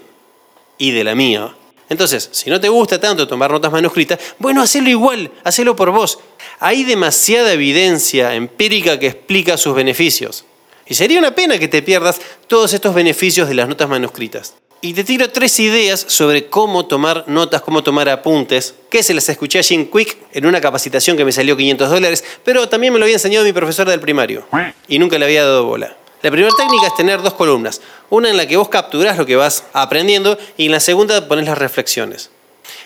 y 0.79 0.89
de 0.89 1.03
la 1.03 1.13
mía. 1.13 1.53
Entonces, 1.93 2.27
si 2.31 2.49
no 2.49 2.59
te 2.59 2.69
gusta 2.69 2.99
tanto 2.99 3.27
tomar 3.27 3.51
notas 3.51 3.71
manuscritas, 3.71 4.19
bueno, 4.39 4.63
hacelo 4.63 4.89
igual, 4.89 5.29
hacelo 5.43 5.75
por 5.75 5.91
vos. 5.91 6.17
Hay 6.59 6.83
demasiada 6.83 7.53
evidencia 7.53 8.33
empírica 8.33 8.97
que 8.97 9.07
explica 9.07 9.57
sus 9.57 9.75
beneficios. 9.75 10.43
Y 10.87 10.95
sería 10.95 11.19
una 11.19 11.35
pena 11.35 11.59
que 11.59 11.67
te 11.67 11.83
pierdas 11.83 12.19
todos 12.47 12.73
estos 12.73 12.95
beneficios 12.95 13.47
de 13.47 13.53
las 13.53 13.67
notas 13.69 13.87
manuscritas. 13.87 14.55
Y 14.81 14.93
te 14.93 15.03
tiro 15.03 15.29
tres 15.29 15.59
ideas 15.59 16.03
sobre 16.07 16.47
cómo 16.47 16.87
tomar 16.87 17.25
notas, 17.27 17.61
cómo 17.61 17.83
tomar 17.83 18.09
apuntes, 18.09 18.73
que 18.89 19.03
se 19.03 19.13
las 19.13 19.29
escuché 19.29 19.59
a 19.59 19.63
Jim 19.63 19.87
Quick 19.89 20.17
en 20.33 20.47
una 20.47 20.59
capacitación 20.59 21.15
que 21.15 21.23
me 21.23 21.31
salió 21.31 21.55
500 21.55 21.89
dólares, 21.91 22.23
pero 22.43 22.67
también 22.67 22.91
me 22.91 22.97
lo 22.97 23.05
había 23.05 23.15
enseñado 23.15 23.45
mi 23.45 23.53
profesor 23.53 23.87
del 23.87 23.99
primario. 23.99 24.47
Y 24.87 24.97
nunca 24.97 25.19
le 25.19 25.25
había 25.25 25.45
dado 25.45 25.65
bola. 25.65 25.95
La 26.23 26.31
primera 26.31 26.55
técnica 26.55 26.87
es 26.87 26.95
tener 26.95 27.21
dos 27.21 27.33
columnas. 27.33 27.81
Una 28.09 28.29
en 28.29 28.37
la 28.37 28.47
que 28.47 28.55
vos 28.55 28.69
capturás 28.69 29.17
lo 29.17 29.25
que 29.25 29.35
vas 29.35 29.65
aprendiendo 29.73 30.37
y 30.55 30.67
en 30.67 30.71
la 30.71 30.79
segunda 30.79 31.27
pones 31.27 31.45
las 31.45 31.57
reflexiones. 31.57 32.29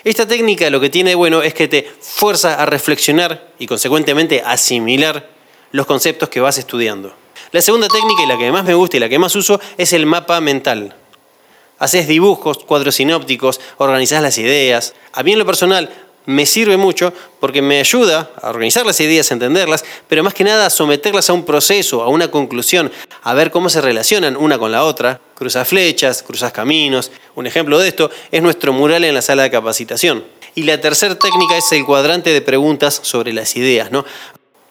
Esta 0.02 0.26
técnica 0.26 0.68
lo 0.70 0.80
que 0.80 0.90
tiene 0.90 1.10
de 1.10 1.16
bueno 1.16 1.42
es 1.42 1.54
que 1.54 1.68
te 1.68 1.88
fuerza 2.00 2.60
a 2.60 2.66
reflexionar 2.66 3.52
y 3.60 3.68
consecuentemente 3.68 4.42
asimilar 4.44 5.30
los 5.70 5.86
conceptos 5.86 6.28
que 6.30 6.40
vas 6.40 6.58
estudiando. 6.58 7.14
La 7.52 7.62
segunda 7.62 7.86
técnica 7.86 8.24
y 8.24 8.26
la 8.26 8.38
que 8.38 8.50
más 8.50 8.64
me 8.64 8.74
gusta 8.74 8.96
y 8.96 9.00
la 9.00 9.08
que 9.08 9.20
más 9.20 9.36
uso 9.36 9.60
es 9.76 9.92
el 9.92 10.04
mapa 10.04 10.40
mental. 10.40 10.96
Haces 11.78 12.08
dibujos, 12.08 12.58
cuadros 12.64 12.96
sinópticos, 12.96 13.60
organizás 13.76 14.20
las 14.20 14.36
ideas. 14.38 14.94
A 15.12 15.22
mí 15.22 15.34
en 15.34 15.38
lo 15.38 15.46
personal 15.46 15.90
me 16.28 16.44
sirve 16.44 16.76
mucho 16.76 17.14
porque 17.40 17.62
me 17.62 17.80
ayuda 17.80 18.30
a 18.42 18.50
organizar 18.50 18.84
las 18.84 19.00
ideas, 19.00 19.30
a 19.30 19.34
entenderlas, 19.34 19.82
pero 20.08 20.22
más 20.22 20.34
que 20.34 20.44
nada 20.44 20.66
a 20.66 20.70
someterlas 20.70 21.30
a 21.30 21.32
un 21.32 21.42
proceso, 21.42 22.02
a 22.02 22.08
una 22.08 22.30
conclusión, 22.30 22.92
a 23.22 23.32
ver 23.32 23.50
cómo 23.50 23.70
se 23.70 23.80
relacionan 23.80 24.36
una 24.36 24.58
con 24.58 24.70
la 24.70 24.84
otra. 24.84 25.22
Cruzas 25.34 25.66
flechas, 25.66 26.22
cruzas 26.22 26.52
caminos. 26.52 27.10
Un 27.34 27.46
ejemplo 27.46 27.78
de 27.78 27.88
esto 27.88 28.10
es 28.30 28.42
nuestro 28.42 28.74
mural 28.74 29.04
en 29.04 29.14
la 29.14 29.22
sala 29.22 29.44
de 29.44 29.50
capacitación. 29.50 30.22
Y 30.54 30.64
la 30.64 30.78
tercera 30.78 31.18
técnica 31.18 31.56
es 31.56 31.72
el 31.72 31.86
cuadrante 31.86 32.28
de 32.30 32.42
preguntas 32.42 33.00
sobre 33.02 33.32
las 33.32 33.56
ideas. 33.56 33.90
¿no? 33.90 34.04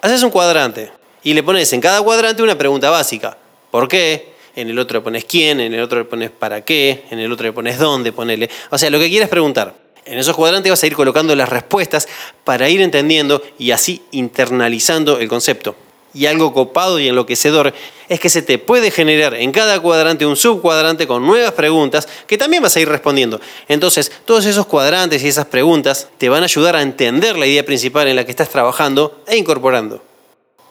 Haces 0.04 0.22
un 0.22 0.30
cuadrante 0.30 0.92
y 1.24 1.34
le 1.34 1.42
pones 1.42 1.74
en 1.74 1.82
cada 1.82 2.04
cuadrante 2.04 2.44
una 2.44 2.56
pregunta 2.56 2.92
básica. 2.92 3.36
¿Por 3.72 3.88
qué? 3.88 4.38
En 4.56 4.70
el 4.70 4.78
otro 4.78 5.00
le 5.00 5.04
pones 5.04 5.26
quién, 5.26 5.60
en 5.60 5.74
el 5.74 5.82
otro 5.82 5.98
le 5.98 6.06
pones 6.06 6.30
para 6.30 6.62
qué, 6.62 7.06
en 7.10 7.18
el 7.18 7.32
otro 7.32 7.48
le 7.48 7.54
pones 7.54 7.80
dónde, 7.80 8.12
ponele. 8.12 8.48
O 8.70 8.78
sea, 8.78 8.92
lo 8.92 9.00
que 9.00 9.10
quieras 9.10 9.30
preguntar. 9.30 9.87
En 10.08 10.18
esos 10.18 10.36
cuadrantes 10.36 10.70
vas 10.70 10.82
a 10.82 10.88
ir 10.88 10.96
colocando 10.96 11.36
las 11.36 11.50
respuestas 11.50 12.08
para 12.46 12.70
ir 12.70 12.82
entendiendo 12.82 13.42
y 13.60 13.72
así 13.72 14.02
internalizando 14.12 15.20
el 15.20 15.28
concepto. 15.28 15.76
Y 16.14 16.26
algo 16.26 16.54
copado 16.54 16.98
y 16.98 17.10
enloquecedor 17.10 17.74
es 18.08 18.20
que 18.20 18.30
se 18.30 18.42
te 18.42 18.58
puede 18.58 18.90
generar 18.90 19.36
en 19.36 19.52
cada 19.52 19.80
cuadrante 19.82 20.26
un 20.26 20.38
subcuadrante 20.38 21.06
con 21.06 21.26
nuevas 21.26 21.52
preguntas 21.52 22.08
que 22.26 22.38
también 22.38 22.64
vas 22.64 22.76
a 22.78 22.80
ir 22.80 22.88
respondiendo. 22.88 23.42
Entonces, 23.68 24.12
todos 24.24 24.46
esos 24.46 24.66
cuadrantes 24.66 25.22
y 25.24 25.28
esas 25.28 25.46
preguntas 25.46 26.08
te 26.18 26.30
van 26.30 26.42
a 26.42 26.46
ayudar 26.46 26.78
a 26.78 26.82
entender 26.82 27.38
la 27.38 27.46
idea 27.46 27.66
principal 27.66 28.08
en 28.08 28.16
la 28.16 28.24
que 28.24 28.32
estás 28.32 28.50
trabajando 28.50 29.22
e 29.28 29.36
incorporando. 29.36 30.02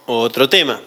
Otro 0.06 0.48
tema. 0.48 0.80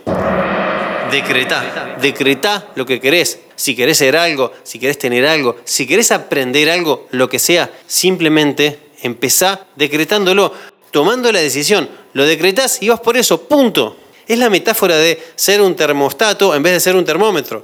Decretá. 1.11 1.97
Decretá 2.01 2.67
lo 2.75 2.85
que 2.85 2.99
querés. 2.99 3.39
Si 3.59 3.75
querés 3.75 3.97
ser 3.97 4.15
algo, 4.15 4.53
si 4.63 4.79
querés 4.79 4.97
tener 4.97 5.25
algo, 5.25 5.57
si 5.65 5.85
querés 5.85 6.13
aprender 6.13 6.69
algo, 6.69 7.09
lo 7.11 7.27
que 7.27 7.39
sea, 7.39 7.69
simplemente 7.87 8.79
empezá 9.01 9.67
decretándolo, 9.75 10.53
tomando 10.91 11.29
la 11.29 11.39
decisión. 11.39 11.89
Lo 12.13 12.23
decretás 12.23 12.81
y 12.81 12.87
vas 12.87 13.01
por 13.01 13.17
eso, 13.17 13.49
punto. 13.49 13.97
Es 14.25 14.39
la 14.39 14.49
metáfora 14.49 14.95
de 14.95 15.21
ser 15.35 15.59
un 15.61 15.75
termostato 15.75 16.55
en 16.55 16.63
vez 16.63 16.71
de 16.71 16.79
ser 16.79 16.95
un 16.95 17.03
termómetro. 17.03 17.61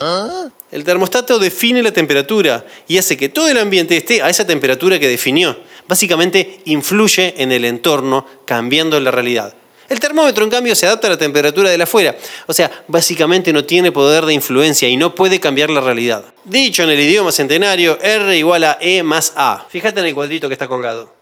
El 0.69 0.83
termostato 0.83 1.39
define 1.39 1.81
la 1.81 1.93
temperatura 1.93 2.65
y 2.89 2.97
hace 2.97 3.15
que 3.15 3.29
todo 3.29 3.47
el 3.47 3.57
ambiente 3.57 3.95
esté 3.95 4.21
a 4.21 4.29
esa 4.29 4.45
temperatura 4.45 4.99
que 4.99 5.07
definió. 5.07 5.57
Básicamente 5.87 6.59
influye 6.65 7.35
en 7.37 7.53
el 7.53 7.63
entorno, 7.63 8.25
cambiando 8.43 8.99
la 8.99 9.11
realidad. 9.11 9.55
El 9.87 9.99
termómetro, 9.99 10.43
en 10.43 10.49
cambio, 10.49 10.75
se 10.75 10.87
adapta 10.87 11.07
a 11.07 11.11
la 11.11 11.17
temperatura 11.17 11.69
de 11.69 11.77
la 11.77 11.83
afuera. 11.83 12.15
O 12.47 12.53
sea, 12.53 12.71
básicamente 12.87 13.53
no 13.53 13.65
tiene 13.65 13.91
poder 13.91 14.25
de 14.25 14.33
influencia 14.33 14.89
y 14.89 14.97
no 14.97 15.13
puede 15.13 15.39
cambiar 15.39 15.69
la 15.69 15.81
realidad. 15.81 16.25
Dicho 16.43 16.83
en 16.83 16.89
el 16.89 16.99
idioma 16.99 17.31
centenario, 17.31 17.99
R 18.01 18.37
igual 18.37 18.63
a 18.63 18.77
E 18.81 19.03
más 19.03 19.33
A. 19.35 19.65
Fíjate 19.69 19.99
en 19.99 20.07
el 20.07 20.15
cuadrito 20.15 20.47
que 20.47 20.53
está 20.53 20.67
colgado. 20.67 21.13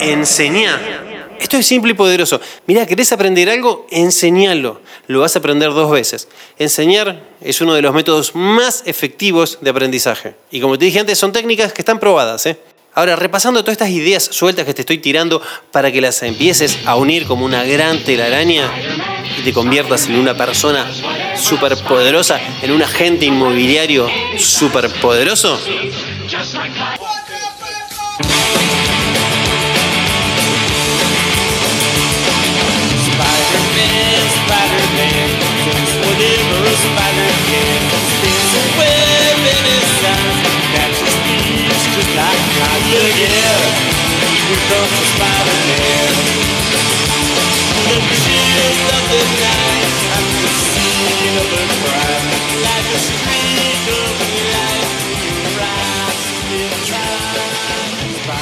Enseñar. 0.00 1.06
Esto 1.38 1.58
es 1.58 1.66
simple 1.66 1.92
y 1.92 1.94
poderoso. 1.94 2.40
Mira, 2.66 2.86
¿querés 2.86 3.12
aprender 3.12 3.50
algo? 3.50 3.86
Enseñalo. 3.90 4.80
Lo 5.06 5.20
vas 5.20 5.36
a 5.36 5.38
aprender 5.38 5.70
dos 5.70 5.90
veces. 5.90 6.28
Enseñar 6.58 7.22
es 7.40 7.60
uno 7.60 7.74
de 7.74 7.82
los 7.82 7.94
métodos 7.94 8.34
más 8.34 8.82
efectivos 8.86 9.58
de 9.60 9.70
aprendizaje. 9.70 10.34
Y 10.50 10.60
como 10.60 10.78
te 10.78 10.86
dije 10.86 11.00
antes, 11.00 11.18
son 11.18 11.32
técnicas 11.32 11.72
que 11.72 11.82
están 11.82 12.00
probadas. 12.00 12.46
¿eh? 12.46 12.58
Ahora, 12.96 13.14
repasando 13.14 13.60
todas 13.60 13.74
estas 13.74 13.90
ideas 13.90 14.26
sueltas 14.32 14.64
que 14.64 14.72
te 14.72 14.80
estoy 14.80 14.96
tirando 14.96 15.42
para 15.70 15.92
que 15.92 16.00
las 16.00 16.22
empieces 16.22 16.78
a 16.86 16.96
unir 16.96 17.26
como 17.26 17.44
una 17.44 17.62
gran 17.62 17.98
telaraña 17.98 18.70
y 19.38 19.42
te 19.42 19.52
conviertas 19.52 20.06
en 20.06 20.14
una 20.14 20.34
persona 20.34 20.90
superpoderosa, 21.36 22.40
en 22.62 22.70
un 22.70 22.82
agente 22.82 23.26
inmobiliario 23.26 24.08
superpoderoso. 24.38 25.60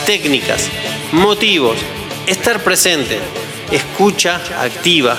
Técnicas, 0.06 0.68
motivos, 1.12 1.78
estar 2.26 2.62
presente, 2.62 3.18
escucha 3.72 4.40
activa, 4.60 5.16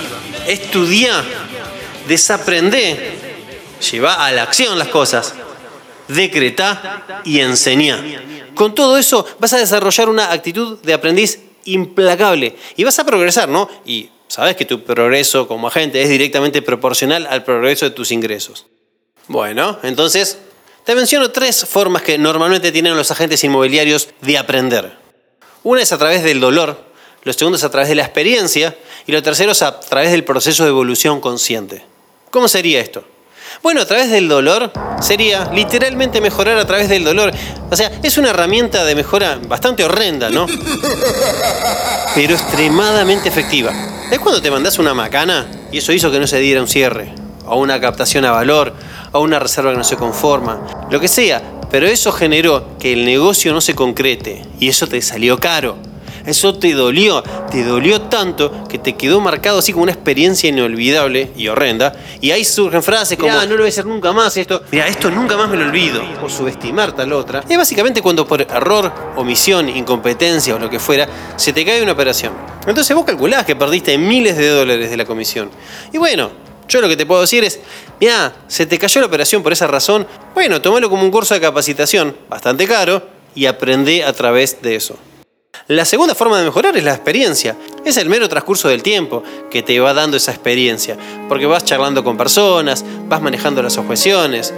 estudia, 0.47 1.23
desaprende, 2.07 3.17
lleva 3.91 4.25
a 4.25 4.31
la 4.31 4.43
acción 4.43 4.77
las 4.77 4.89
cosas, 4.89 5.33
decreta 6.07 7.21
y 7.23 7.39
enseña. 7.39 8.03
Con 8.53 8.75
todo 8.75 8.97
eso 8.97 9.25
vas 9.39 9.53
a 9.53 9.57
desarrollar 9.57 10.09
una 10.09 10.31
actitud 10.31 10.79
de 10.79 10.93
aprendiz 10.93 11.39
implacable 11.65 12.55
y 12.75 12.83
vas 12.83 12.97
a 12.99 13.05
progresar, 13.05 13.49
¿no? 13.49 13.69
Y 13.85 14.09
sabes 14.27 14.55
que 14.55 14.65
tu 14.65 14.83
progreso 14.83 15.47
como 15.47 15.67
agente 15.67 16.01
es 16.01 16.09
directamente 16.09 16.61
proporcional 16.61 17.27
al 17.29 17.43
progreso 17.43 17.85
de 17.85 17.91
tus 17.91 18.11
ingresos. 18.11 18.65
Bueno, 19.27 19.79
entonces 19.83 20.37
te 20.83 20.95
menciono 20.95 21.31
tres 21.31 21.65
formas 21.65 22.03
que 22.03 22.17
normalmente 22.17 22.71
tienen 22.71 22.95
los 22.95 23.11
agentes 23.11 23.43
inmobiliarios 23.43 24.09
de 24.21 24.37
aprender. 24.37 24.97
Una 25.63 25.81
es 25.81 25.91
a 25.91 25.97
través 25.97 26.23
del 26.23 26.39
dolor, 26.39 26.85
lo 27.23 27.33
segundo 27.33 27.57
es 27.57 27.63
a 27.63 27.71
través 27.71 27.89
de 27.89 27.95
la 27.95 28.03
experiencia 28.03 28.77
y 29.07 29.11
lo 29.11 29.23
tercero 29.23 29.51
es 29.51 29.63
a 29.63 29.79
través 29.79 30.11
del 30.11 30.23
proceso 30.23 30.63
de 30.63 30.69
evolución 30.69 31.19
consciente. 31.19 31.83
¿Cómo 32.29 32.47
sería 32.47 32.79
esto? 32.81 33.03
Bueno, 33.61 33.81
a 33.81 33.85
través 33.85 34.09
del 34.09 34.27
dolor 34.27 34.71
sería 35.01 35.51
literalmente 35.53 36.21
mejorar 36.21 36.57
a 36.57 36.65
través 36.65 36.89
del 36.89 37.03
dolor. 37.03 37.31
O 37.69 37.75
sea, 37.75 37.91
es 38.03 38.17
una 38.17 38.29
herramienta 38.29 38.83
de 38.83 38.95
mejora 38.95 39.39
bastante 39.47 39.83
horrenda, 39.83 40.29
¿no? 40.29 40.45
Pero 42.13 42.33
extremadamente 42.33 43.29
efectiva. 43.29 43.71
Es 44.11 44.19
cuando 44.19 44.41
te 44.41 44.51
mandas 44.51 44.77
una 44.77 44.93
macana 44.93 45.47
y 45.71 45.79
eso 45.79 45.91
hizo 45.91 46.11
que 46.11 46.19
no 46.19 46.27
se 46.27 46.39
diera 46.39 46.61
un 46.61 46.67
cierre, 46.67 47.13
o 47.45 47.57
una 47.57 47.81
captación 47.81 48.23
a 48.25 48.31
valor, 48.31 48.73
o 49.11 49.19
una 49.21 49.39
reserva 49.39 49.71
que 49.71 49.77
no 49.77 49.83
se 49.83 49.97
conforma, 49.97 50.85
lo 50.89 50.99
que 50.99 51.07
sea. 51.07 51.41
Pero 51.71 51.87
eso 51.87 52.11
generó 52.11 52.77
que 52.77 52.93
el 52.93 53.05
negocio 53.05 53.51
no 53.51 53.61
se 53.61 53.75
concrete 53.75 54.43
y 54.59 54.69
eso 54.69 54.87
te 54.87 55.01
salió 55.01 55.39
caro. 55.39 55.77
Eso 56.25 56.55
te 56.55 56.73
dolió, 56.73 57.23
te 57.51 57.63
dolió 57.63 58.01
tanto 58.01 58.63
que 58.67 58.79
te 58.79 58.95
quedó 58.95 59.21
marcado 59.21 59.59
así 59.59 59.71
como 59.71 59.83
una 59.83 59.91
experiencia 59.91 60.49
inolvidable 60.49 61.31
y 61.35 61.47
horrenda. 61.47 61.93
Y 62.21 62.31
ahí 62.31 62.43
surgen 62.43 62.81
frases 62.81 63.17
como, 63.17 63.31
no 63.31 63.45
lo 63.45 63.57
voy 63.57 63.65
a 63.65 63.69
hacer 63.69 63.85
nunca 63.85 64.11
más 64.11 64.35
esto. 64.37 64.63
Mira, 64.71 64.87
esto 64.87 65.11
nunca 65.11 65.37
más 65.37 65.49
me 65.49 65.57
lo 65.57 65.65
olvido. 65.65 66.01
O 66.23 66.29
subestimar 66.29 66.93
tal 66.93 67.13
otra. 67.13 67.43
Es 67.47 67.57
básicamente 67.57 68.01
cuando 68.01 68.27
por 68.27 68.41
error, 68.41 68.91
omisión, 69.15 69.69
incompetencia 69.69 70.55
o 70.55 70.59
lo 70.59 70.69
que 70.69 70.79
fuera, 70.79 71.07
se 71.35 71.53
te 71.53 71.65
cae 71.65 71.81
una 71.81 71.91
operación. 71.91 72.33
Entonces 72.67 72.95
vos 72.95 73.05
calculás 73.05 73.45
que 73.45 73.55
perdiste 73.55 73.97
miles 73.97 74.37
de 74.37 74.49
dólares 74.49 74.89
de 74.89 74.97
la 74.97 75.05
comisión. 75.05 75.49
Y 75.93 75.97
bueno, 75.97 76.31
yo 76.67 76.81
lo 76.81 76.87
que 76.87 76.97
te 76.97 77.05
puedo 77.05 77.21
decir 77.21 77.43
es, 77.43 77.59
mira, 77.99 78.35
se 78.47 78.65
te 78.65 78.79
cayó 78.79 79.01
la 79.01 79.07
operación 79.07 79.43
por 79.43 79.53
esa 79.53 79.67
razón, 79.67 80.07
bueno, 80.33 80.61
tomalo 80.61 80.89
como 80.89 81.03
un 81.03 81.11
curso 81.11 81.33
de 81.35 81.41
capacitación, 81.41 82.15
bastante 82.27 82.67
caro, 82.67 83.03
y 83.35 83.45
aprende 83.45 84.03
a 84.03 84.13
través 84.13 84.61
de 84.61 84.75
eso. 84.75 84.97
La 85.67 85.83
segunda 85.83 86.13
forma 86.13 86.37
de 86.37 86.45
mejorar 86.45 86.77
es 86.77 86.83
la 86.83 86.93
experiencia. 86.93 87.55
Es 87.83 87.97
el 87.97 88.07
mero 88.07 88.29
transcurso 88.29 88.67
del 88.67 88.83
tiempo 88.83 89.23
que 89.49 89.63
te 89.63 89.79
va 89.79 89.95
dando 89.95 90.15
esa 90.15 90.29
experiencia, 90.29 90.95
porque 91.27 91.47
vas 91.47 91.65
charlando 91.65 92.03
con 92.03 92.17
personas, 92.17 92.85
vas 93.07 93.19
manejando 93.19 93.63
las 93.63 93.79
objeciones, 93.79 94.53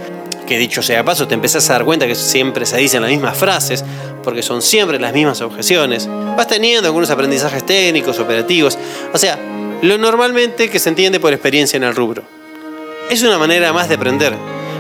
que 0.46 0.58
dicho 0.58 0.82
sea 0.82 1.06
paso 1.06 1.26
te 1.26 1.34
empezás 1.34 1.70
a 1.70 1.74
dar 1.74 1.86
cuenta 1.86 2.08
que 2.08 2.16
siempre 2.16 2.66
se 2.66 2.76
dicen 2.76 3.02
las 3.02 3.10
mismas 3.10 3.38
frases, 3.38 3.86
porque 4.22 4.44
son 4.44 4.62
siempre 4.62 5.00
las 5.00 5.14
mismas 5.14 5.40
objeciones. 5.40 6.10
Vas 6.36 6.48
teniendo 6.48 6.90
algunos 6.90 7.10
aprendizajes 7.10 7.66
técnicos, 7.66 8.20
operativos, 8.20 8.78
o 9.14 9.18
sea, 9.18 9.40
lo 9.82 9.98
normalmente 9.98 10.70
que 10.70 10.80
se 10.80 10.90
entiende 10.90 11.22
por 11.22 11.32
experiencia 11.32 11.78
en 11.78 11.84
el 11.84 11.96
rubro. 11.96 12.24
Es 13.10 13.24
una 13.24 13.38
manera 13.38 13.72
más 13.72 13.88
de 13.88 13.96
aprender. 13.96 14.34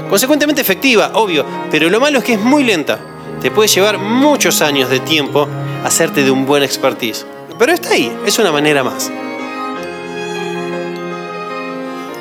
Consecuentemente 0.09 0.59
efectiva, 0.59 1.11
obvio, 1.13 1.45
pero 1.71 1.89
lo 1.89 2.01
malo 2.01 2.19
es 2.19 2.25
que 2.25 2.33
es 2.33 2.41
muy 2.41 2.65
lenta. 2.65 2.99
Te 3.41 3.51
puede 3.51 3.69
llevar 3.69 3.99
muchos 3.99 4.61
años 4.61 4.89
de 4.89 4.99
tiempo 4.99 5.47
hacerte 5.83 6.23
de 6.23 6.31
un 6.31 6.45
buen 6.45 6.63
expertise. 6.63 7.25
Pero 7.59 7.71
está 7.71 7.91
ahí, 7.91 8.11
es 8.25 8.39
una 8.39 8.51
manera 8.51 8.83
más. 8.83 9.11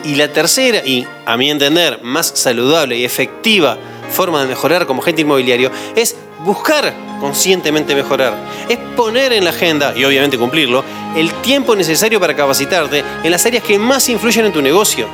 Y 0.05 0.15
la 0.15 0.33
tercera, 0.33 0.83
y 0.85 1.07
a 1.25 1.37
mi 1.37 1.51
entender, 1.51 2.01
más 2.03 2.33
saludable 2.35 2.97
y 2.97 3.05
efectiva 3.05 3.79
forma 4.11 4.43
de 4.43 4.49
mejorar 4.49 4.87
como 4.87 5.03
agente 5.03 5.23
inmobiliario 5.23 5.71
es 5.97 6.17
buscar 6.45 6.95
conscientemente 7.19 7.95
mejorar. 7.95 8.35
Es 8.69 8.79
poner 8.95 9.33
en 9.33 9.45
la 9.45 9.51
agenda, 9.51 9.95
y 9.97 10.05
obviamente 10.05 10.39
cumplirlo, 10.39 10.85
el 11.17 11.33
tiempo 11.43 11.75
necesario 11.75 12.21
para 12.21 12.37
capacitarte 12.37 13.03
en 13.25 13.31
las 13.31 13.45
áreas 13.47 13.65
que 13.65 13.79
más 13.79 14.09
influyen 14.09 14.47
en 14.47 14.53
tu 14.53 14.61
negocio 14.61 15.09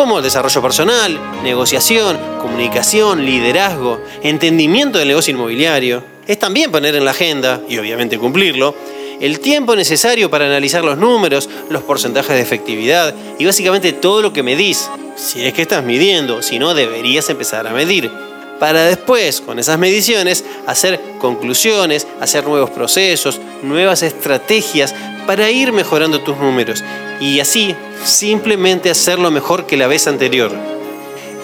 como 0.00 0.16
el 0.16 0.24
desarrollo 0.24 0.62
personal, 0.62 1.20
negociación, 1.42 2.18
comunicación, 2.40 3.26
liderazgo, 3.26 4.00
entendimiento 4.22 4.98
del 4.98 5.08
negocio 5.08 5.34
inmobiliario. 5.34 6.02
es 6.26 6.38
también 6.38 6.70
poner 6.70 6.94
en 6.94 7.04
la 7.04 7.10
agenda, 7.10 7.60
y 7.68 7.76
obviamente 7.76 8.16
cumplirlo, 8.16 8.74
el 9.20 9.40
tiempo 9.40 9.76
necesario 9.76 10.30
para 10.30 10.46
analizar 10.46 10.82
los 10.82 10.96
números, 10.96 11.50
los 11.68 11.82
porcentajes 11.82 12.34
de 12.34 12.40
efectividad 12.40 13.14
y 13.38 13.44
básicamente 13.44 13.92
todo 13.92 14.22
lo 14.22 14.32
que 14.32 14.42
medís. 14.42 14.88
Si 15.16 15.44
es 15.44 15.52
que 15.52 15.60
estás 15.60 15.84
midiendo, 15.84 16.40
si 16.40 16.58
no 16.58 16.72
deberías 16.72 17.28
empezar 17.28 17.66
a 17.66 17.74
medir. 17.74 18.10
Para 18.58 18.84
después, 18.84 19.42
con 19.42 19.58
esas 19.58 19.78
mediciones, 19.78 20.46
hacer 20.66 20.98
conclusiones, 21.18 22.06
hacer 22.22 22.46
nuevos 22.46 22.70
procesos, 22.70 23.38
nuevas 23.62 24.02
estrategias 24.02 24.94
para 25.26 25.50
ir 25.50 25.72
mejorando 25.72 26.22
tus 26.22 26.38
números. 26.38 26.82
Y 27.20 27.38
así, 27.40 27.76
simplemente 28.04 28.90
hacerlo 28.90 29.30
mejor 29.30 29.66
que 29.66 29.76
la 29.76 29.86
vez 29.86 30.06
anterior. 30.06 30.50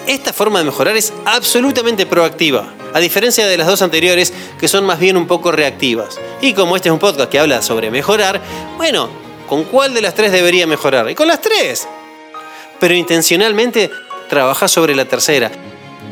Esta 0.07 0.33
forma 0.33 0.59
de 0.59 0.65
mejorar 0.65 0.97
es 0.97 1.13
absolutamente 1.25 2.05
proactiva, 2.05 2.73
a 2.93 2.99
diferencia 2.99 3.45
de 3.45 3.57
las 3.57 3.67
dos 3.67 3.81
anteriores 3.81 4.33
que 4.59 4.67
son 4.67 4.85
más 4.85 4.99
bien 4.99 5.17
un 5.17 5.27
poco 5.27 5.51
reactivas. 5.51 6.19
Y 6.41 6.53
como 6.53 6.75
este 6.75 6.89
es 6.89 6.93
un 6.93 6.99
podcast 6.99 7.29
que 7.29 7.39
habla 7.39 7.61
sobre 7.61 7.91
mejorar, 7.91 8.41
bueno, 8.77 9.09
¿con 9.47 9.65
cuál 9.65 9.93
de 9.93 10.01
las 10.01 10.15
tres 10.15 10.31
debería 10.31 10.65
mejorar? 10.65 11.09
Y 11.11 11.15
con 11.15 11.27
las 11.27 11.41
tres. 11.41 11.87
Pero 12.79 12.93
intencionalmente 12.93 13.91
trabaja 14.29 14.67
sobre 14.67 14.95
la 14.95 15.05
tercera, 15.05 15.51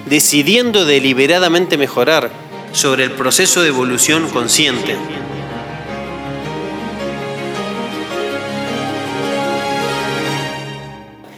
decidiendo 0.05 0.85
deliberadamente 0.85 1.77
mejorar 1.77 2.29
sobre 2.73 3.03
el 3.03 3.11
proceso 3.11 3.61
de 3.61 3.69
evolución 3.69 4.29
consciente. 4.29 4.95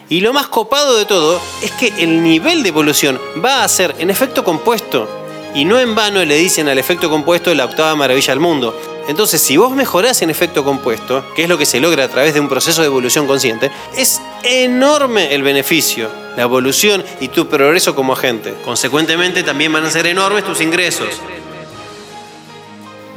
Y 0.09 0.21
lo 0.21 0.31
más 0.31 0.47
copado 0.47 0.97
de 0.97 1.05
todo 1.05 1.41
es 1.61 1.71
que 1.71 1.91
el 1.97 2.23
nivel 2.23 2.63
de 2.63 2.69
evolución 2.69 3.19
va 3.43 3.63
a 3.63 3.67
ser 3.67 3.93
en 3.99 4.09
efecto 4.09 4.43
compuesto. 4.43 5.07
Y 5.53 5.65
no 5.65 5.79
en 5.79 5.95
vano 5.95 6.23
le 6.23 6.37
dicen 6.37 6.69
al 6.69 6.77
efecto 6.77 7.09
compuesto 7.09 7.53
la 7.53 7.65
octava 7.65 7.95
maravilla 7.95 8.31
del 8.31 8.39
mundo. 8.39 8.73
Entonces, 9.09 9.41
si 9.41 9.57
vos 9.57 9.71
mejorás 9.71 10.21
en 10.21 10.29
efecto 10.29 10.63
compuesto, 10.63 11.25
que 11.33 11.43
es 11.43 11.49
lo 11.49 11.57
que 11.57 11.65
se 11.65 11.79
logra 11.79 12.05
a 12.05 12.09
través 12.09 12.33
de 12.33 12.39
un 12.39 12.49
proceso 12.49 12.81
de 12.81 12.87
evolución 12.87 13.25
consciente, 13.25 13.71
es 13.95 14.21
enorme 14.43 15.33
el 15.33 15.43
beneficio, 15.43 16.09
la 16.35 16.43
evolución 16.43 17.03
y 17.19 17.29
tu 17.29 17.47
progreso 17.47 17.95
como 17.95 18.13
agente. 18.13 18.53
Consecuentemente, 18.63 19.43
también 19.43 19.73
van 19.73 19.85
a 19.85 19.91
ser 19.91 20.07
enormes 20.07 20.43
tus 20.43 20.61
ingresos. 20.61 21.09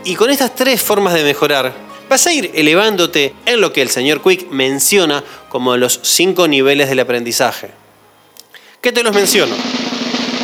Y 0.05 0.15
con 0.15 0.31
estas 0.31 0.55
tres 0.55 0.83
formas 0.83 1.15
de 1.15 1.25
mejorar, 1.25 1.90
vas 2.11 2.27
a 2.27 2.33
ir 2.33 2.51
elevándote 2.55 3.33
en 3.47 3.61
lo 3.61 3.73
que 3.73 3.83
el 3.83 3.89
señor 3.89 4.21
Quick 4.21 4.51
menciona 4.51 5.23
como 5.49 5.77
los 5.77 6.01
cinco 6.03 6.49
niveles 6.49 6.89
del 6.89 6.99
aprendizaje. 6.99 7.71
¿Qué 8.81 8.91
te 8.91 9.05
los 9.05 9.15
menciono? 9.15 9.55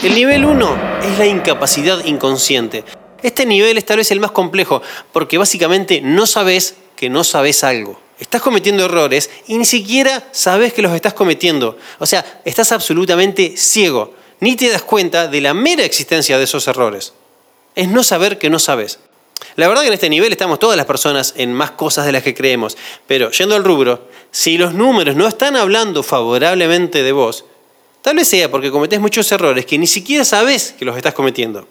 El 0.04 0.14
nivel 0.14 0.44
1 0.44 1.00
es 1.02 1.18
la 1.18 1.26
incapacidad 1.26 2.04
inconsciente. 2.04 2.84
Este 3.20 3.44
nivel 3.44 3.76
es 3.78 3.84
tal 3.84 3.96
vez 3.96 4.12
el 4.12 4.20
más 4.20 4.30
complejo 4.30 4.80
porque 5.12 5.38
básicamente 5.38 6.00
no 6.00 6.28
sabes 6.28 6.76
que 6.94 7.10
no 7.10 7.24
sabes 7.24 7.64
algo. 7.64 8.00
Estás 8.20 8.42
cometiendo 8.42 8.84
errores 8.84 9.28
y 9.48 9.58
ni 9.58 9.64
siquiera 9.64 10.28
sabes 10.30 10.72
que 10.72 10.82
los 10.82 10.92
estás 10.92 11.14
cometiendo. 11.14 11.76
O 11.98 12.06
sea, 12.06 12.42
estás 12.44 12.70
absolutamente 12.70 13.56
ciego. 13.56 14.14
Ni 14.38 14.54
te 14.54 14.68
das 14.68 14.82
cuenta 14.82 15.26
de 15.26 15.40
la 15.40 15.52
mera 15.52 15.82
existencia 15.82 16.38
de 16.38 16.44
esos 16.44 16.68
errores. 16.68 17.12
Es 17.74 17.88
no 17.88 18.04
saber 18.04 18.38
que 18.38 18.50
no 18.50 18.60
sabes. 18.60 19.00
La 19.56 19.68
verdad 19.68 19.82
que 19.82 19.88
en 19.88 19.94
este 19.94 20.10
nivel 20.10 20.32
estamos 20.32 20.58
todas 20.58 20.76
las 20.76 20.86
personas 20.86 21.34
en 21.36 21.52
más 21.52 21.72
cosas 21.72 22.04
de 22.04 22.12
las 22.12 22.22
que 22.22 22.34
creemos, 22.34 22.76
pero 23.06 23.30
yendo 23.30 23.54
al 23.54 23.64
rubro, 23.64 24.08
si 24.30 24.58
los 24.58 24.74
números 24.74 25.16
no 25.16 25.26
están 25.26 25.56
hablando 25.56 26.02
favorablemente 26.02 27.02
de 27.02 27.12
vos, 27.12 27.44
tal 28.02 28.16
vez 28.16 28.28
sea 28.28 28.50
porque 28.50 28.70
cometés 28.70 29.00
muchos 29.00 29.30
errores 29.32 29.64
que 29.64 29.78
ni 29.78 29.86
siquiera 29.86 30.24
sabes 30.24 30.74
que 30.78 30.84
los 30.84 30.96
estás 30.96 31.14
cometiendo. 31.14 31.66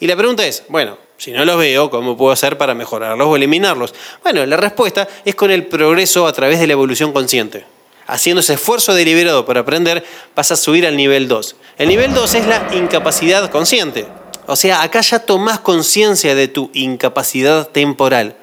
Y 0.00 0.06
la 0.06 0.16
pregunta 0.16 0.46
es, 0.46 0.64
bueno, 0.68 0.96
si 1.18 1.32
no 1.32 1.44
los 1.44 1.58
veo, 1.58 1.90
¿cómo 1.90 2.16
puedo 2.16 2.32
hacer 2.32 2.58
para 2.58 2.74
mejorarlos 2.74 3.28
o 3.28 3.36
eliminarlos? 3.36 3.94
Bueno, 4.22 4.44
la 4.46 4.56
respuesta 4.56 5.06
es 5.24 5.34
con 5.34 5.50
el 5.50 5.66
progreso 5.66 6.26
a 6.26 6.32
través 6.32 6.60
de 6.60 6.66
la 6.66 6.72
evolución 6.72 7.12
consciente. 7.12 7.64
Haciendo 8.06 8.40
ese 8.40 8.54
esfuerzo 8.54 8.94
deliberado 8.94 9.46
para 9.46 9.60
aprender, 9.60 10.04
vas 10.34 10.50
a 10.50 10.56
subir 10.56 10.86
al 10.86 10.96
nivel 10.96 11.28
2. 11.28 11.56
El 11.78 11.88
nivel 11.88 12.12
2 12.14 12.34
es 12.34 12.46
la 12.46 12.68
incapacidad 12.74 13.50
consciente. 13.50 14.06
O 14.46 14.56
sea, 14.56 14.82
acá 14.82 15.00
ya 15.00 15.20
tomás 15.20 15.60
conciencia 15.60 16.34
de 16.34 16.48
tu 16.48 16.70
incapacidad 16.72 17.68
temporal. 17.68 18.36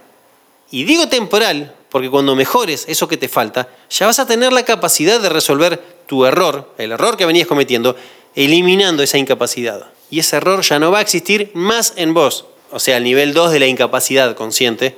Y 0.72 0.84
digo 0.84 1.10
temporal 1.10 1.76
porque 1.90 2.10
cuando 2.10 2.36
mejores 2.36 2.86
eso 2.88 3.08
que 3.08 3.18
te 3.18 3.28
falta, 3.28 3.68
ya 3.90 4.06
vas 4.06 4.20
a 4.20 4.28
tener 4.28 4.54
la 4.54 4.64
capacidad 4.64 5.20
de 5.20 5.30
resolver 5.30 5.82
tu 6.06 6.26
error, 6.26 6.74
el 6.78 6.92
error 6.92 7.18
que 7.18 7.26
venías 7.26 7.48
cometiendo, 7.48 7.96
eliminando 8.36 9.04
esa 9.04 9.18
incapacidad. 9.18 9.88
Y 10.12 10.20
ese 10.20 10.38
error 10.38 10.62
ya 10.62 10.80
no 10.80 10.92
va 10.92 11.00
a 11.00 11.02
existir 11.02 11.52
más 11.54 11.94
en 11.96 12.14
vos. 12.14 12.46
O 12.72 12.80
sea, 12.80 12.98
el 12.98 13.04
nivel 13.04 13.34
2 13.34 13.52
de 13.52 13.60
la 13.60 13.68
incapacidad 13.68 14.36
consciente 14.36 14.98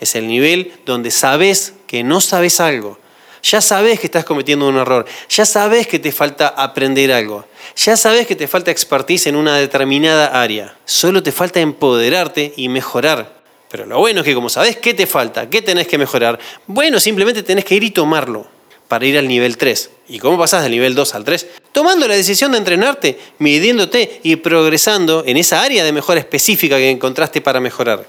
es 0.00 0.14
el 0.16 0.26
nivel 0.26 0.72
donde 0.84 1.10
sabes 1.10 1.74
que 1.86 2.02
no 2.02 2.20
sabes 2.20 2.60
algo. 2.60 2.98
Ya 3.44 3.60
sabes 3.60 4.00
que 4.00 4.06
estás 4.06 4.24
cometiendo 4.24 4.66
un 4.66 4.76
error. 4.78 5.04
Ya 5.28 5.44
sabes 5.44 5.86
que 5.86 5.98
te 5.98 6.12
falta 6.12 6.48
aprender 6.48 7.12
algo. 7.12 7.44
Ya 7.76 7.94
sabes 7.94 8.26
que 8.26 8.36
te 8.36 8.48
falta 8.48 8.70
expertise 8.70 9.26
en 9.26 9.36
una 9.36 9.58
determinada 9.58 10.40
área. 10.42 10.76
Solo 10.86 11.22
te 11.22 11.30
falta 11.30 11.60
empoderarte 11.60 12.54
y 12.56 12.70
mejorar. 12.70 13.34
Pero 13.70 13.84
lo 13.84 13.98
bueno 13.98 14.20
es 14.20 14.24
que 14.24 14.34
como 14.34 14.48
sabes 14.48 14.78
qué 14.78 14.94
te 14.94 15.06
falta, 15.06 15.50
qué 15.50 15.60
tenés 15.60 15.88
que 15.88 15.98
mejorar, 15.98 16.38
bueno, 16.66 17.00
simplemente 17.00 17.42
tenés 17.42 17.64
que 17.64 17.74
ir 17.74 17.84
y 17.84 17.90
tomarlo 17.90 18.46
para 18.88 19.04
ir 19.04 19.18
al 19.18 19.28
nivel 19.28 19.58
3. 19.58 19.90
¿Y 20.08 20.20
cómo 20.20 20.38
pasás 20.38 20.62
del 20.62 20.72
nivel 20.72 20.94
2 20.94 21.14
al 21.14 21.24
3? 21.24 21.46
Tomando 21.72 22.06
la 22.08 22.14
decisión 22.14 22.52
de 22.52 22.58
entrenarte, 22.58 23.18
midiéndote 23.38 24.20
y 24.22 24.36
progresando 24.36 25.24
en 25.26 25.36
esa 25.36 25.60
área 25.60 25.84
de 25.84 25.92
mejora 25.92 26.20
específica 26.20 26.76
que 26.76 26.88
encontraste 26.88 27.40
para 27.40 27.60
mejorar. 27.60 28.06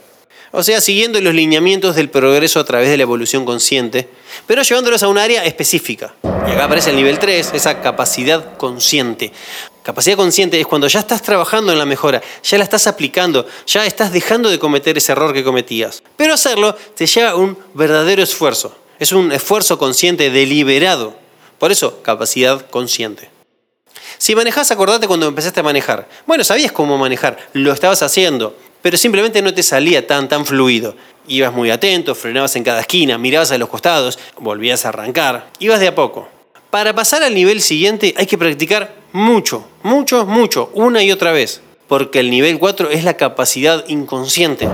O 0.58 0.63
sea, 0.63 0.80
siguiendo 0.80 1.20
los 1.20 1.34
lineamientos 1.34 1.98
del 1.98 2.10
progreso 2.10 2.62
a 2.62 2.63
través 2.63 2.88
de 2.88 2.96
la 2.96 3.04
evolución 3.04 3.44
consciente, 3.44 4.08
pero 4.48 4.63
llevándolos 4.63 5.04
a 5.04 5.10
un 5.10 5.18
área 5.18 5.44
específica. 5.44 6.15
Y 6.24 6.52
acá 6.52 6.63
aparece 6.63 6.91
el 6.91 6.96
nivel 6.96 7.20
3, 7.20 7.52
esa 7.54 7.82
capacidad 7.82 8.56
consciente. 8.56 9.34
Capacidad 9.84 10.15
consciente 10.15 10.58
es 10.58 10.65
cuando 10.65 10.88
ya 10.88 11.02
estás 11.02 11.22
trabajando 11.22 11.74
en 11.74 11.78
la 11.78 11.86
mejora, 11.86 12.22
ya 12.41 12.58
la 12.58 12.63
estás 12.63 12.88
aplicando, 12.88 13.46
ya 13.68 13.86
estás 13.86 14.13
dejando 14.13 14.50
de 14.50 14.58
cometer 14.58 14.98
ese 14.98 15.12
error 15.12 15.34
que 15.34 15.44
cometías. 15.44 16.04
Pero 16.15 16.34
hacerlo 16.34 16.74
te 16.96 17.06
lleva 17.06 17.36
un 17.36 17.58
verdadero 17.74 18.24
esfuerzo. 18.24 18.78
Es 18.98 19.12
un 19.12 19.34
esfuerzo 19.34 19.78
consciente 19.78 20.30
deliberado. 20.30 21.18
Por 21.60 21.74
eso, 21.74 22.02
capacidad 22.02 22.65
consciente. 22.70 23.30
Si 24.18 24.36
manejás, 24.36 24.72
acordate 24.72 25.06
cuando 25.06 25.28
empezaste 25.28 25.60
a 25.60 25.63
manejar. 25.63 26.08
Bueno, 26.26 26.46
sabías 26.46 26.72
cómo 26.72 26.98
manejar, 26.98 27.50
lo 27.52 27.74
estabas 27.74 28.02
haciendo 28.04 28.56
pero 28.86 29.00
simplemente 29.00 29.41
no 29.41 29.52
te 29.52 29.63
salía 29.63 30.06
tan, 30.06 30.30
tan 30.30 30.45
fluido. 30.45 30.95
Ibas 31.28 31.52
muy 31.52 31.71
atento, 31.71 32.13
frenabas 32.13 32.56
en 32.56 32.63
cada 32.63 32.82
esquina, 32.82 33.17
mirabas 33.17 33.52
a 33.52 33.58
los 33.58 33.67
costados, 33.67 34.19
volvías 34.38 34.86
a 34.86 34.89
arrancar, 34.89 35.50
ibas 35.58 35.80
de 35.80 35.88
a 35.88 35.95
poco. 35.95 36.30
Para 36.69 36.93
pasar 36.93 37.24
al 37.24 37.34
nivel 37.34 37.63
siguiente 37.63 38.13
hay 38.15 38.28
que 38.28 38.38
practicar 38.38 38.93
mucho, 39.12 39.67
mucho, 39.82 40.28
mucho, 40.28 40.69
una 40.76 41.02
y 41.02 41.12
otra 41.12 41.32
vez, 41.32 41.62
porque 41.88 42.19
el 42.19 42.30
nivel 42.30 42.60
4 42.60 42.91
es 42.91 43.04
la 43.04 43.15
capacidad 43.15 43.84
inconsciente. 43.88 44.69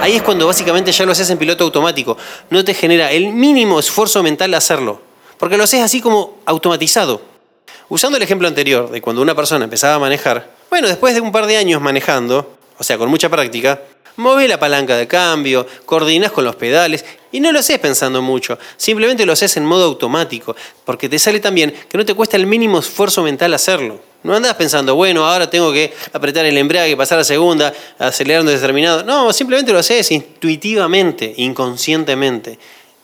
Ahí 0.00 0.16
es 0.16 0.22
cuando 0.22 0.46
básicamente 0.46 0.90
ya 0.90 1.04
lo 1.04 1.12
haces 1.12 1.28
en 1.28 1.36
piloto 1.36 1.64
automático, 1.64 2.16
no 2.48 2.64
te 2.64 2.72
genera 2.72 3.12
el 3.12 3.28
mínimo 3.28 3.78
esfuerzo 3.78 4.22
mental 4.22 4.54
hacerlo, 4.54 5.02
porque 5.36 5.58
lo 5.58 5.64
haces 5.64 5.82
así 5.82 6.00
como 6.00 6.38
automatizado. 6.46 7.20
Usando 7.90 8.16
el 8.16 8.22
ejemplo 8.22 8.48
anterior 8.48 8.90
de 8.90 9.02
cuando 9.02 9.20
una 9.20 9.34
persona 9.34 9.64
empezaba 9.64 9.96
a 9.96 9.98
manejar, 9.98 10.50
bueno, 10.70 10.88
después 10.88 11.12
de 11.14 11.20
un 11.20 11.30
par 11.30 11.44
de 11.44 11.58
años 11.58 11.82
manejando, 11.82 12.58
o 12.80 12.82
sea, 12.82 12.96
con 12.96 13.10
mucha 13.10 13.28
práctica, 13.28 13.78
mueve 14.16 14.48
la 14.48 14.58
palanca 14.58 14.96
de 14.96 15.06
cambio, 15.06 15.66
coordinas 15.84 16.32
con 16.32 16.44
los 16.44 16.56
pedales 16.56 17.04
y 17.30 17.38
no 17.38 17.52
lo 17.52 17.58
haces 17.58 17.78
pensando 17.78 18.22
mucho, 18.22 18.58
simplemente 18.78 19.26
lo 19.26 19.34
haces 19.34 19.54
en 19.58 19.66
modo 19.66 19.84
automático, 19.84 20.56
porque 20.86 21.06
te 21.06 21.18
sale 21.18 21.40
también 21.40 21.74
que 21.90 21.98
no 21.98 22.06
te 22.06 22.14
cuesta 22.14 22.38
el 22.38 22.46
mínimo 22.46 22.78
esfuerzo 22.78 23.22
mental 23.22 23.52
hacerlo. 23.52 24.00
No 24.22 24.34
andas 24.34 24.54
pensando, 24.54 24.94
bueno, 24.94 25.26
ahora 25.26 25.50
tengo 25.50 25.72
que 25.72 25.92
apretar 26.14 26.46
el 26.46 26.56
embrague, 26.56 26.96
pasar 26.96 27.18
a 27.18 27.24
segunda, 27.24 27.72
acelerar 27.98 28.40
un 28.40 28.48
determinado. 28.48 29.04
No, 29.04 29.30
simplemente 29.34 29.72
lo 29.72 29.78
haces 29.78 30.10
intuitivamente, 30.10 31.34
inconscientemente, 31.36 32.58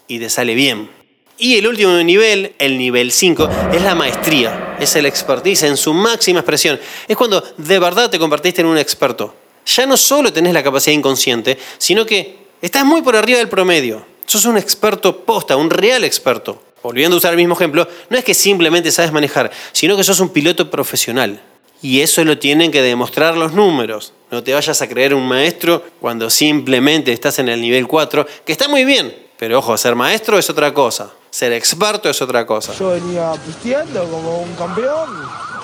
y 0.09 0.19
te 0.19 0.31
sale 0.31 0.55
bien. 0.55 0.91
Y 1.37 1.57
el 1.57 1.67
último 1.67 1.93
nivel, 2.03 2.55
el 2.59 2.79
nivel 2.79 3.13
5, 3.13 3.49
es 3.75 3.83
la 3.83 3.95
maestría, 3.95 4.77
es 4.81 4.97
el 4.97 5.05
expertise 5.05 5.65
en 5.65 5.77
su 5.77 5.93
máxima 5.93 6.41
expresión. 6.41 6.81
Es 7.07 7.17
cuando 7.17 7.45
de 7.59 7.79
verdad 7.79 8.09
te 8.09 8.19
convertiste 8.19 8.63
en 8.63 8.69
un 8.69 8.79
experto 8.79 9.35
ya 9.67 9.87
no 9.87 9.97
solo 9.97 10.33
tenés 10.33 10.55
la 10.55 10.63
capacidad 10.63 10.97
inconsciente, 10.97 11.59
sino 11.79 12.07
que 12.07 12.39
estás 12.63 12.85
muy 12.85 13.03
por 13.03 13.17
arriba 13.17 13.39
del 13.39 13.49
promedio. 13.49 14.07
Sos 14.25 14.45
un 14.47 14.57
experto 14.57 15.25
posta, 15.25 15.57
un 15.57 15.71
real 15.71 16.05
experto. 16.05 16.63
Volviendo 16.83 17.17
a 17.17 17.19
usar 17.19 17.33
el 17.33 17.37
mismo 17.37 17.55
ejemplo, 17.55 17.87
no 18.09 18.17
es 18.17 18.25
que 18.25 18.35
simplemente 18.35 18.93
sabes 18.93 19.13
manejar, 19.13 19.51
sino 19.73 19.97
que 19.97 20.05
sos 20.05 20.21
un 20.21 20.29
piloto 20.29 20.71
profesional. 20.71 21.43
Y 21.83 22.01
eso 22.01 22.25
lo 22.25 22.39
tienen 22.39 22.71
que 22.71 22.81
demostrar 22.81 23.37
los 23.37 23.53
números. 23.53 24.13
No 24.31 24.43
te 24.43 24.55
vayas 24.55 24.81
a 24.83 24.89
creer 24.89 25.15
un 25.15 25.27
maestro 25.27 25.85
cuando 26.01 26.31
simplemente 26.31 27.13
estás 27.13 27.39
en 27.39 27.49
el 27.49 27.61
nivel 27.61 27.87
4, 27.87 28.27
que 28.45 28.53
está 28.53 28.69
muy 28.69 28.85
bien, 28.85 29.15
pero 29.39 29.59
ojo, 29.59 29.77
ser 29.77 29.95
maestro 29.95 30.39
es 30.39 30.49
otra 30.49 30.73
cosa, 30.73 31.13
ser 31.31 31.53
experto 31.53 32.09
es 32.09 32.23
otra 32.23 32.47
cosa. 32.47 32.73
Yo 32.79 32.91
venía 32.91 33.33
pisteando 33.45 34.05
como 34.09 34.41
un 34.41 34.55
campeón 34.55 35.11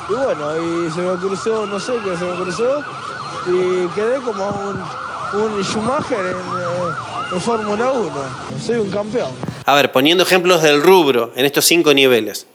y 0.09 0.13
bueno, 0.13 0.57
y 0.57 0.91
se 0.91 1.01
me 1.01 1.17
cruzó, 1.17 1.67
no 1.67 1.81
sé 1.81 1.93
qué 2.05 2.17
se 2.17 2.25
me 2.25 2.37
cruzó, 2.37 2.85
y 3.47 3.89
quedé 3.95 4.17
como 4.21 4.49
un 4.49 4.83
un 5.35 5.59
en, 5.59 5.65
eh, 5.65 6.33
en 7.33 7.41
Fórmula 7.41 7.91
1. 7.93 8.13
Soy 8.65 8.77
un 8.77 8.91
campeón. 8.91 9.31
A 9.65 9.75
ver, 9.75 9.91
poniendo 9.91 10.25
ejemplos 10.25 10.63
del 10.63 10.83
rubro 10.83 11.33
en 11.37 11.47
estos 11.47 11.65
cinco 11.65 11.95
niveles. 11.95 12.47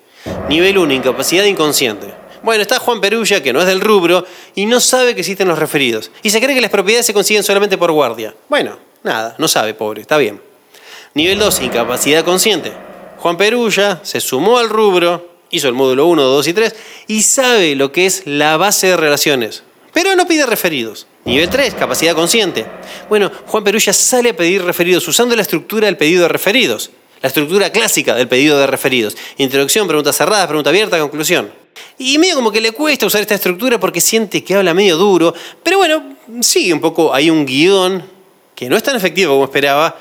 Nivel 0.49 0.77
1, 0.77 0.93
incapacidad 0.93 1.45
inconsciente. 1.45 2.13
Bueno, 2.43 2.61
está 2.61 2.79
Juan 2.79 3.01
Perulla, 3.01 3.41
que 3.41 3.51
no 3.51 3.61
es 3.61 3.65
del 3.65 3.81
rubro, 3.81 4.25
y 4.53 4.65
no 4.65 4.79
sabe 4.79 5.15
que 5.15 5.21
existen 5.21 5.47
los 5.47 5.57
referidos. 5.57 6.11
Y 6.21 6.29
se 6.29 6.39
cree 6.39 6.53
que 6.53 6.61
las 6.61 6.69
propiedades 6.69 7.05
se 7.05 7.13
consiguen 7.13 7.43
solamente 7.43 7.77
por 7.77 7.91
guardia. 7.91 8.35
Bueno, 8.47 8.77
nada, 9.03 9.35
no 9.39 9.47
sabe, 9.47 9.73
pobre, 9.73 10.01
está 10.01 10.17
bien. 10.17 10.41
Nivel 11.13 11.39
2, 11.39 11.61
incapacidad 11.61 12.23
consciente. 12.23 12.71
Juan 13.17 13.37
Perulla 13.37 14.01
se 14.03 14.21
sumó 14.21 14.59
al 14.59 14.69
rubro, 14.69 15.31
hizo 15.49 15.67
el 15.67 15.73
módulo 15.73 16.05
1, 16.05 16.21
2 16.21 16.47
y 16.47 16.53
3, 16.53 16.75
y 17.07 17.23
sabe 17.23 17.75
lo 17.75 17.91
que 17.91 18.05
es 18.05 18.27
la 18.27 18.57
base 18.57 18.87
de 18.87 18.97
relaciones. 18.97 19.63
Pero 19.97 20.15
no 20.15 20.27
pide 20.27 20.45
referidos. 20.45 21.07
Nivel 21.25 21.49
3, 21.49 21.73
capacidad 21.73 22.13
consciente. 22.13 22.67
Bueno, 23.09 23.31
Juan 23.47 23.63
Perulla 23.63 23.91
sale 23.91 24.29
a 24.29 24.35
pedir 24.35 24.63
referidos 24.63 25.07
usando 25.07 25.35
la 25.35 25.41
estructura 25.41 25.87
del 25.87 25.97
pedido 25.97 26.21
de 26.21 26.27
referidos. 26.27 26.91
La 27.19 27.29
estructura 27.29 27.71
clásica 27.71 28.13
del 28.13 28.27
pedido 28.27 28.59
de 28.59 28.67
referidos. 28.67 29.17
Introducción, 29.39 29.87
pregunta 29.87 30.13
cerrada, 30.13 30.47
pregunta 30.47 30.69
abierta, 30.69 30.99
conclusión. 30.99 31.51
Y 31.97 32.19
medio 32.19 32.35
como 32.35 32.51
que 32.51 32.61
le 32.61 32.73
cuesta 32.73 33.07
usar 33.07 33.21
esta 33.21 33.33
estructura 33.33 33.79
porque 33.79 33.99
siente 33.99 34.43
que 34.43 34.53
habla 34.53 34.75
medio 34.75 34.97
duro. 34.97 35.33
Pero 35.63 35.79
bueno, 35.79 36.15
sigue 36.41 36.73
un 36.73 36.79
poco, 36.79 37.11
hay 37.11 37.31
un 37.31 37.43
guion 37.43 38.03
que 38.53 38.69
no 38.69 38.77
es 38.77 38.83
tan 38.83 38.95
efectivo 38.95 39.33
como 39.33 39.45
esperaba. 39.45 39.95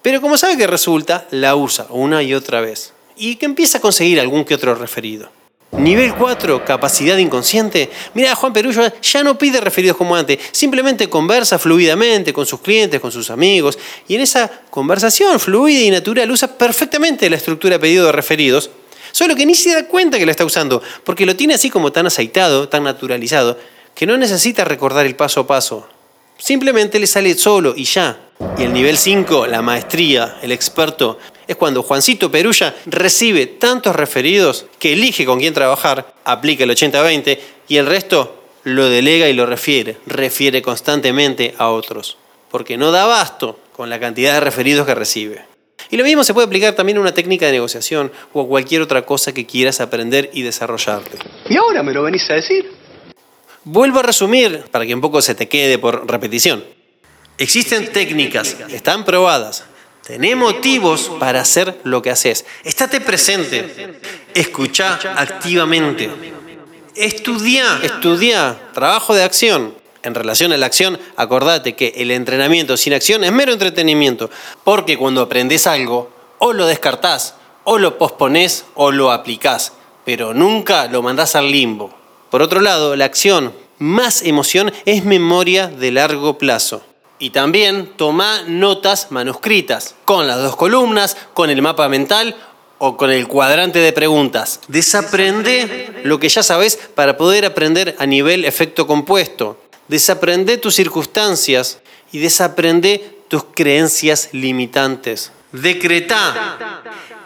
Pero 0.00 0.20
como 0.20 0.38
sabe 0.38 0.56
que 0.56 0.68
resulta, 0.68 1.26
la 1.32 1.56
usa 1.56 1.88
una 1.90 2.22
y 2.22 2.34
otra 2.34 2.60
vez. 2.60 2.92
Y 3.16 3.34
que 3.34 3.46
empieza 3.46 3.78
a 3.78 3.80
conseguir 3.80 4.20
algún 4.20 4.44
que 4.44 4.54
otro 4.54 4.76
referido. 4.76 5.39
Nivel 5.72 6.14
4, 6.14 6.64
capacidad 6.64 7.16
inconsciente. 7.16 7.90
Mira, 8.14 8.34
Juan 8.34 8.52
Perullo 8.52 8.82
ya 9.00 9.22
no 9.22 9.38
pide 9.38 9.60
referidos 9.60 9.96
como 9.96 10.16
antes, 10.16 10.38
simplemente 10.50 11.08
conversa 11.08 11.58
fluidamente 11.60 12.32
con 12.32 12.44
sus 12.44 12.60
clientes, 12.60 13.00
con 13.00 13.12
sus 13.12 13.30
amigos, 13.30 13.78
y 14.08 14.16
en 14.16 14.22
esa 14.22 14.50
conversación 14.68 15.38
fluida 15.38 15.80
y 15.80 15.90
natural 15.90 16.30
usa 16.30 16.48
perfectamente 16.48 17.30
la 17.30 17.36
estructura 17.36 17.78
pedido 17.78 18.06
de 18.06 18.12
referidos, 18.12 18.70
solo 19.12 19.36
que 19.36 19.46
ni 19.46 19.54
se 19.54 19.72
da 19.72 19.86
cuenta 19.86 20.18
que 20.18 20.26
la 20.26 20.32
está 20.32 20.44
usando, 20.44 20.82
porque 21.04 21.24
lo 21.24 21.36
tiene 21.36 21.54
así 21.54 21.70
como 21.70 21.92
tan 21.92 22.06
aceitado, 22.06 22.68
tan 22.68 22.82
naturalizado, 22.82 23.56
que 23.94 24.06
no 24.06 24.16
necesita 24.16 24.64
recordar 24.64 25.06
el 25.06 25.14
paso 25.14 25.40
a 25.40 25.46
paso. 25.46 25.88
Simplemente 26.40 26.98
le 26.98 27.06
sale 27.06 27.34
solo 27.34 27.74
y 27.76 27.84
ya. 27.84 28.18
Y 28.56 28.62
el 28.62 28.72
nivel 28.72 28.96
5, 28.96 29.46
la 29.46 29.60
maestría, 29.60 30.38
el 30.42 30.52
experto, 30.52 31.18
es 31.46 31.56
cuando 31.56 31.82
Juancito 31.82 32.30
Perulla 32.30 32.74
recibe 32.86 33.46
tantos 33.46 33.94
referidos 33.94 34.66
que 34.78 34.94
elige 34.94 35.26
con 35.26 35.38
quién 35.38 35.52
trabajar, 35.52 36.14
aplica 36.24 36.64
el 36.64 36.70
80-20 36.70 37.38
y 37.68 37.76
el 37.76 37.86
resto 37.86 38.42
lo 38.64 38.88
delega 38.88 39.28
y 39.28 39.34
lo 39.34 39.44
refiere, 39.44 39.98
refiere 40.06 40.62
constantemente 40.62 41.54
a 41.58 41.68
otros, 41.68 42.16
porque 42.50 42.78
no 42.78 42.90
da 42.90 43.04
abasto 43.04 43.58
con 43.76 43.90
la 43.90 44.00
cantidad 44.00 44.34
de 44.34 44.40
referidos 44.40 44.86
que 44.86 44.94
recibe. 44.94 45.44
Y 45.90 45.96
lo 45.96 46.04
mismo 46.04 46.24
se 46.24 46.32
puede 46.32 46.46
aplicar 46.46 46.74
también 46.74 46.98
a 46.98 47.00
una 47.00 47.12
técnica 47.12 47.46
de 47.46 47.52
negociación 47.52 48.12
o 48.32 48.42
a 48.42 48.46
cualquier 48.46 48.80
otra 48.80 49.02
cosa 49.02 49.34
que 49.34 49.44
quieras 49.44 49.80
aprender 49.80 50.30
y 50.32 50.42
desarrollarte. 50.42 51.18
¿Y 51.48 51.56
ahora 51.56 51.82
me 51.82 51.92
lo 51.92 52.02
venís 52.02 52.30
a 52.30 52.34
decir? 52.34 52.79
Vuelvo 53.64 54.00
a 54.00 54.02
resumir 54.02 54.64
para 54.70 54.86
que 54.86 54.94
un 54.94 55.00
poco 55.00 55.20
se 55.22 55.34
te 55.34 55.48
quede 55.48 55.78
por 55.78 56.10
repetición. 56.10 56.64
Existen 57.38 57.92
técnicas, 57.92 58.56
están 58.68 59.04
probadas, 59.04 59.64
Tené 60.10 60.34
motivos 60.34 61.08
para 61.20 61.40
hacer 61.40 61.78
lo 61.84 62.02
que 62.02 62.10
haces. 62.10 62.44
Estate 62.64 63.00
presente. 63.00 64.00
Escucha 64.34 64.98
activamente. 65.14 66.10
Estudia, 66.96 67.78
estudia. 67.80 68.58
Trabajo 68.72 69.14
de 69.14 69.22
acción. 69.22 69.74
En 70.02 70.16
relación 70.16 70.52
a 70.52 70.56
la 70.56 70.66
acción, 70.66 70.98
acordate 71.16 71.76
que 71.76 71.92
el 71.96 72.10
entrenamiento 72.10 72.76
sin 72.76 72.94
acción 72.94 73.22
es 73.22 73.30
mero 73.30 73.52
entretenimiento. 73.52 74.30
Porque 74.64 74.96
cuando 74.96 75.20
aprendes 75.20 75.68
algo, 75.68 76.10
o 76.38 76.54
lo 76.54 76.66
descartás, 76.66 77.34
o 77.62 77.78
lo 77.78 77.96
posponés, 77.96 78.64
o 78.74 78.90
lo 78.90 79.12
aplicás. 79.12 79.74
Pero 80.04 80.34
nunca 80.34 80.86
lo 80.86 81.02
mandás 81.02 81.36
al 81.36 81.52
limbo. 81.52 81.94
Por 82.30 82.42
otro 82.42 82.60
lado, 82.60 82.94
la 82.94 83.06
acción 83.06 83.52
más 83.78 84.22
emoción 84.22 84.72
es 84.84 85.04
memoria 85.04 85.66
de 85.66 85.90
largo 85.90 86.38
plazo. 86.38 86.84
Y 87.18 87.30
también 87.30 87.92
toma 87.96 88.42
notas 88.46 89.08
manuscritas, 89.10 89.96
con 90.04 90.26
las 90.26 90.38
dos 90.38 90.54
columnas, 90.54 91.16
con 91.34 91.50
el 91.50 91.60
mapa 91.60 91.88
mental 91.88 92.36
o 92.78 92.96
con 92.96 93.10
el 93.10 93.26
cuadrante 93.26 93.80
de 93.80 93.92
preguntas. 93.92 94.60
Desaprende 94.68 96.02
lo 96.04 96.20
que 96.20 96.28
ya 96.28 96.42
sabes 96.42 96.78
para 96.94 97.16
poder 97.16 97.44
aprender 97.44 97.96
a 97.98 98.06
nivel 98.06 98.44
efecto 98.44 98.86
compuesto. 98.86 99.60
Desaprende 99.88 100.56
tus 100.56 100.76
circunstancias 100.76 101.80
y 102.12 102.20
desaprende 102.20 103.22
tus 103.28 103.44
creencias 103.54 104.28
limitantes. 104.32 105.32
Decretá, 105.52 106.58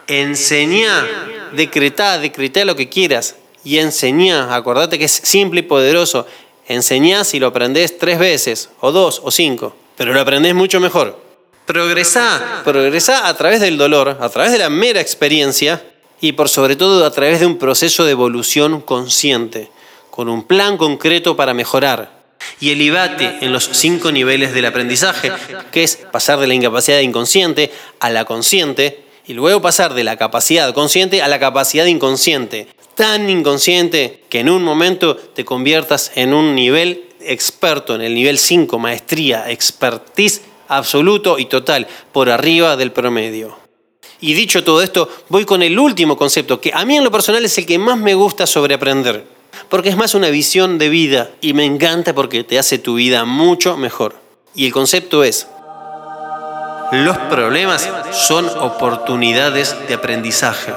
enseñá, 0.07 1.07
decretá, 1.53 2.19
decretá 2.19 2.65
lo 2.65 2.75
que 2.75 2.89
quieras 2.89 3.37
y 3.65 3.79
enseñá. 3.79 4.55
Acordate 4.55 4.99
que 4.99 5.07
es 5.07 5.13
simple 5.13 5.61
y 5.61 5.63
poderoso. 5.65 6.27
Enseñá 6.69 7.25
si 7.25 7.39
lo 7.39 7.49
aprendés 7.49 7.99
tres 7.99 8.19
veces, 8.19 8.71
o 8.81 8.93
dos, 8.93 9.21
o 9.25 9.31
cinco 9.31 9.75
pero 9.97 10.13
lo 10.13 10.21
aprendés 10.21 10.55
mucho 10.55 10.81
mejor. 10.81 11.23
Progresá, 11.67 12.63
progresá 12.65 13.29
a 13.29 13.37
través 13.37 13.61
del 13.61 13.79
dolor, 13.79 14.19
a 14.21 14.29
través 14.29 14.53
de 14.53 14.59
la 14.59 14.71
mera 14.71 15.01
experiencia 15.01 15.83
y 16.21 16.33
por 16.33 16.49
sobre 16.49 16.77
todo 16.77 17.05
a 17.05 17.11
través 17.11 17.41
de 17.41 17.47
un 17.47 17.59
proceso 17.59 18.05
de 18.05 18.13
evolución 18.13 18.81
consciente, 18.81 19.71
con 20.11 20.29
un 20.29 20.45
plan 20.45 20.77
concreto 20.77 21.37
para 21.37 21.55
mejorar. 21.55 22.23
Y 22.61 22.73
elevate 22.73 23.39
en 23.41 23.53
los 23.53 23.71
cinco 23.73 24.13
niveles 24.13 24.53
del 24.53 24.67
aprendizaje, 24.67 25.33
que 25.73 25.83
es 25.83 25.97
pasar 26.13 26.39
de 26.39 26.47
la 26.47 26.55
incapacidad 26.55 27.01
inconsciente 27.01 27.73
a 28.01 28.11
la 28.11 28.27
consciente, 28.27 29.03
y 29.27 29.33
luego 29.33 29.63
pasar 29.63 29.95
de 29.95 30.05
la 30.05 30.19
capacidad 30.19 30.75
consciente 30.75 31.23
a 31.23 31.29
la 31.29 31.41
capacidad 31.41 31.87
inconsciente. 31.87 32.69
Tan 32.95 33.29
inconsciente 33.29 34.25
que 34.29 34.41
en 34.41 34.49
un 34.49 34.63
momento 34.63 35.17
te 35.17 35.45
conviertas 35.45 36.13
en 36.15 36.33
un 36.33 36.55
nivel 36.55 37.05
experto 37.27 37.95
en 37.95 38.03
el 38.03 38.15
nivel 38.15 38.39
5, 38.39 38.79
maestría, 38.79 39.51
expertise 39.51 40.43
absoluto 40.69 41.39
y 41.39 41.47
total, 41.47 41.87
por 42.13 42.31
arriba 42.31 42.77
del 42.77 42.93
promedio. 42.93 43.57
Y 44.21 44.35
dicho 44.35 44.65
todo 44.65 44.83
esto, 44.83 45.09
voy 45.29 45.45
con 45.45 45.63
el 45.63 45.79
último 45.79 46.17
concepto, 46.17 46.61
que 46.61 46.73
a 46.73 46.85
mí 46.85 46.97
en 46.97 47.05
lo 47.05 47.11
personal 47.11 47.45
es 47.45 47.59
el 47.59 47.67
que 47.67 47.79
más 47.79 47.99
me 47.99 48.15
gusta 48.15 48.47
sobre 48.47 48.75
aprender, 48.75 49.25
porque 49.69 49.91
es 49.91 49.97
más 49.97 50.15
una 50.15 50.31
visión 50.31 50.79
de 50.79 50.89
vida 50.89 51.31
y 51.41 51.53
me 51.53 51.65
encanta 51.65 52.15
porque 52.15 52.45
te 52.45 52.59
hace 52.59 52.79
tu 52.79 52.95
vida 52.95 53.25
mucho 53.25 53.77
mejor. 53.77 54.17
Y 54.55 54.67
el 54.67 54.73
concepto 54.73 55.25
es, 55.25 55.49
los 56.93 57.19
problemas 57.19 57.89
son 58.13 58.49
oportunidades 58.61 59.77
de 59.89 59.95
aprendizaje. 59.95 60.73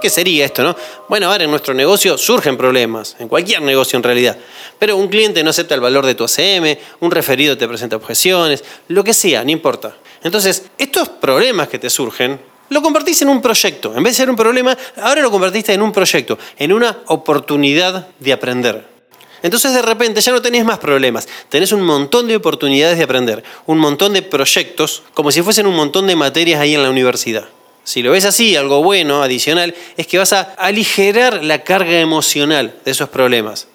¿Qué 0.00 0.10
sería 0.10 0.44
esto, 0.44 0.62
no? 0.62 0.76
Bueno, 1.08 1.30
ahora 1.30 1.44
en 1.44 1.50
nuestro 1.50 1.74
negocio 1.74 2.18
surgen 2.18 2.56
problemas, 2.56 3.16
en 3.18 3.28
cualquier 3.28 3.62
negocio 3.62 3.96
en 3.96 4.02
realidad. 4.02 4.36
Pero 4.78 4.96
un 4.96 5.08
cliente 5.08 5.42
no 5.42 5.50
acepta 5.50 5.74
el 5.74 5.80
valor 5.80 6.04
de 6.06 6.14
tu 6.14 6.24
ACM, 6.24 6.78
un 7.00 7.10
referido 7.10 7.56
te 7.56 7.66
presenta 7.66 7.96
objeciones, 7.96 8.62
lo 8.88 9.02
que 9.02 9.14
sea, 9.14 9.44
no 9.44 9.50
importa. 9.50 9.96
Entonces, 10.22 10.66
estos 10.78 11.08
problemas 11.08 11.68
que 11.68 11.78
te 11.78 11.90
surgen, 11.90 12.38
lo 12.68 12.82
convertís 12.82 13.22
en 13.22 13.28
un 13.28 13.40
proyecto. 13.40 13.94
En 13.94 14.02
vez 14.02 14.14
de 14.14 14.16
ser 14.16 14.30
un 14.30 14.36
problema, 14.36 14.76
ahora 15.00 15.22
lo 15.22 15.30
convertiste 15.30 15.72
en 15.72 15.82
un 15.82 15.92
proyecto, 15.92 16.38
en 16.58 16.72
una 16.72 16.98
oportunidad 17.06 18.08
de 18.18 18.32
aprender. 18.32 18.96
Entonces 19.42 19.72
de 19.74 19.82
repente 19.82 20.20
ya 20.20 20.32
no 20.32 20.42
tenés 20.42 20.64
más 20.64 20.78
problemas, 20.78 21.28
tenés 21.48 21.70
un 21.70 21.82
montón 21.82 22.26
de 22.26 22.36
oportunidades 22.36 22.98
de 22.98 23.04
aprender, 23.04 23.44
un 23.66 23.78
montón 23.78 24.14
de 24.14 24.22
proyectos, 24.22 25.02
como 25.14 25.30
si 25.30 25.42
fuesen 25.42 25.66
un 25.66 25.76
montón 25.76 26.06
de 26.06 26.16
materias 26.16 26.60
ahí 26.60 26.74
en 26.74 26.82
la 26.82 26.90
universidad. 26.90 27.44
Si 27.86 28.02
lo 28.02 28.10
ves 28.10 28.24
así, 28.24 28.56
algo 28.56 28.82
bueno, 28.82 29.22
adicional, 29.22 29.72
es 29.96 30.08
que 30.08 30.18
vas 30.18 30.32
a 30.32 30.40
aligerar 30.58 31.44
la 31.44 31.62
carga 31.62 32.00
emocional 32.00 32.74
de 32.84 32.90
esos 32.90 33.08
problemas. 33.08 33.68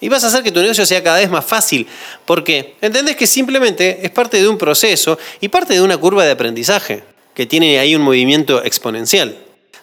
Y 0.00 0.08
vas 0.08 0.22
a 0.22 0.28
hacer 0.28 0.44
que 0.44 0.52
tu 0.52 0.60
negocio 0.60 0.86
sea 0.86 1.02
cada 1.02 1.18
vez 1.18 1.28
más 1.28 1.44
fácil, 1.44 1.88
porque 2.24 2.76
entendés 2.80 3.16
que 3.16 3.26
simplemente 3.26 3.98
es 4.00 4.12
parte 4.12 4.40
de 4.40 4.46
un 4.46 4.56
proceso 4.56 5.18
y 5.40 5.48
parte 5.48 5.74
de 5.74 5.82
una 5.82 5.96
curva 5.96 6.24
de 6.24 6.30
aprendizaje, 6.30 7.02
que 7.34 7.44
tiene 7.44 7.80
ahí 7.80 7.96
un 7.96 8.02
movimiento 8.02 8.62
exponencial. 8.62 9.36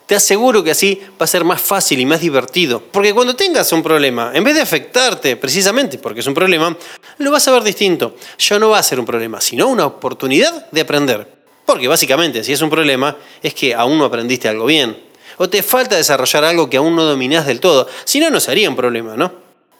Te 0.06 0.15
aseguro 0.15 0.63
que 0.63 0.72
así 0.72 1.02
va 1.22 1.26
a 1.26 1.28
ser 1.28 1.43
más 1.43 1.60
fácil 1.62 2.00
y 2.00 2.06
más 2.06 2.22
divertido, 2.22 2.82
porque 2.82 3.13
cuando 3.13 3.36
tengas 3.36 3.69
un 3.74 3.84
problema, 3.84 4.32
en 4.34 4.45
vez 4.45 4.56
de 4.56 4.62
afectarte 4.62 5.36
precisamente 5.36 5.98
porque 5.98 6.22
es 6.22 6.28
un 6.28 6.34
problema, 6.34 6.78
lo 7.17 7.30
vas 7.30 7.45
a 7.50 7.52
ver 7.52 7.63
distinto. 7.63 8.15
Ya 8.38 8.58
no 8.58 8.69
va 8.69 8.80
a 8.80 8.84
ser 8.84 9.02
un 9.02 9.06
problema, 9.06 9.41
sino 9.41 9.67
una 9.67 9.86
oportunidad 9.86 10.72
de 10.72 10.80
aprender. 10.80 11.38
Porque 11.69 11.88
básicamente, 11.88 12.43
si 12.43 12.51
es 12.51 12.63
un 12.63 12.69
problema, 12.71 13.15
es 13.43 13.53
que 13.53 13.75
aún 13.75 13.99
no 13.99 14.05
aprendiste 14.05 14.49
algo 14.49 14.65
bien. 14.65 14.97
O 15.38 15.47
te 15.47 15.62
falta 15.62 15.95
desarrollar 15.95 16.43
algo 16.43 16.67
que 16.67 16.77
aún 16.77 16.95
no 16.95 17.03
dominás 17.03 17.45
del 17.45 17.60
todo. 17.60 17.88
Si 18.05 18.19
no, 18.19 18.32
no 18.32 18.39
sería 18.39 18.67
un 18.67 18.75
problema, 18.75 19.15
¿no? 19.15 19.32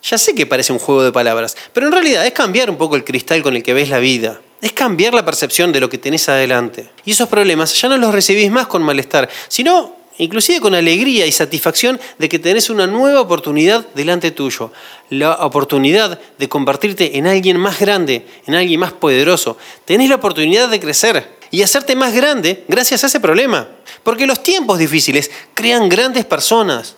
Ya 0.04 0.20
sé 0.20 0.36
que 0.36 0.46
parece 0.46 0.72
un 0.72 0.78
juego 0.78 1.02
de 1.02 1.12
palabras, 1.12 1.58
pero 1.74 1.88
en 1.88 1.92
realidad 1.92 2.28
es 2.28 2.32
cambiar 2.32 2.70
un 2.70 2.78
poco 2.78 2.96
el 2.96 3.04
cristal 3.04 3.42
con 3.42 3.56
el 3.56 3.64
que 3.64 3.74
ves 3.74 3.90
la 3.90 3.98
vida. 3.98 4.40
Es 4.62 4.72
cambiar 4.72 5.16
la 5.16 5.26
percepción 5.26 5.72
de 5.72 5.80
lo 5.80 5.90
que 5.90 5.98
tenés 5.98 6.30
adelante. 6.30 6.92
Y 7.06 7.14
esos 7.14 7.28
problemas 7.28 7.74
ya 7.82 7.90
no 7.90 7.98
los 7.98 8.14
recibís 8.14 8.52
más 8.52 8.68
con 8.68 8.84
malestar, 8.84 9.28
sino 9.48 9.96
inclusive 10.20 10.60
con 10.60 10.76
alegría 10.76 11.26
y 11.26 11.32
satisfacción 11.32 12.00
de 12.20 12.30
que 12.30 12.38
tenés 12.38 12.70
una 12.70 12.86
nueva 12.86 13.22
oportunidad 13.22 13.88
delante 13.96 14.30
tuyo, 14.30 14.72
la 15.10 15.38
oportunidad 15.44 16.20
de 16.38 16.50
convertirte 16.50 17.18
en 17.18 17.26
alguien 17.26 17.58
más 17.58 17.80
grande, 17.80 18.28
en 18.46 18.54
alguien 18.54 18.80
más 18.80 18.94
poderoso. 18.94 19.58
Tenés 19.86 20.08
la 20.08 20.18
oportunidad 20.18 20.70
de 20.70 20.80
crecer 20.80 21.39
y 21.52 21.62
hacerte 21.62 21.96
más 21.96 22.14
grande 22.14 22.64
gracias 22.68 23.04
a 23.04 23.08
ese 23.08 23.20
problema. 23.20 23.68
Porque 24.04 24.28
los 24.28 24.44
tiempos 24.44 24.80
difíciles 24.80 25.30
crean 25.54 25.90
grandes 25.90 26.26
personas. 26.26 26.96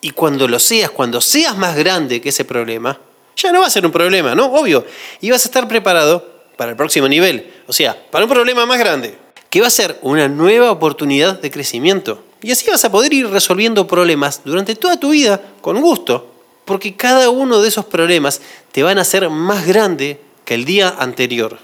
Y 0.00 0.10
cuando 0.10 0.48
lo 0.48 0.58
seas, 0.58 0.90
cuando 0.90 1.20
seas 1.20 1.56
más 1.56 1.76
grande 1.76 2.20
que 2.20 2.30
ese 2.30 2.44
problema, 2.44 2.98
ya 3.36 3.52
no 3.52 3.60
va 3.60 3.66
a 3.66 3.70
ser 3.70 3.84
un 3.84 3.92
problema, 3.92 4.34
¿no? 4.34 4.46
Obvio. 4.46 4.84
Y 5.20 5.30
vas 5.30 5.44
a 5.44 5.48
estar 5.48 5.68
preparado 5.68 6.26
para 6.56 6.70
el 6.70 6.76
próximo 6.76 7.08
nivel. 7.08 7.52
O 7.66 7.72
sea, 7.72 7.96
para 8.10 8.24
un 8.24 8.30
problema 8.30 8.66
más 8.66 8.78
grande. 8.78 9.16
Que 9.48 9.60
va 9.60 9.66
a 9.66 9.70
ser 9.70 9.98
una 10.02 10.28
nueva 10.28 10.70
oportunidad 10.70 11.40
de 11.40 11.50
crecimiento. 11.50 12.22
Y 12.42 12.52
así 12.52 12.70
vas 12.70 12.84
a 12.84 12.90
poder 12.90 13.12
ir 13.12 13.28
resolviendo 13.28 13.86
problemas 13.86 14.42
durante 14.44 14.74
toda 14.74 14.98
tu 14.98 15.10
vida 15.10 15.40
con 15.60 15.80
gusto. 15.80 16.30
Porque 16.64 16.96
cada 16.96 17.30
uno 17.30 17.60
de 17.60 17.68
esos 17.68 17.84
problemas 17.84 18.40
te 18.72 18.82
van 18.82 18.98
a 18.98 19.02
hacer 19.02 19.28
más 19.28 19.66
grande 19.66 20.20
que 20.44 20.54
el 20.54 20.64
día 20.64 20.94
anterior. 20.98 21.58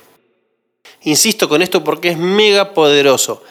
Insisto 1.03 1.49
con 1.49 1.63
esto 1.63 1.85
porque 1.85 2.11
es 2.11 2.19
mega 2.19 2.75
poderoso. 2.75 3.43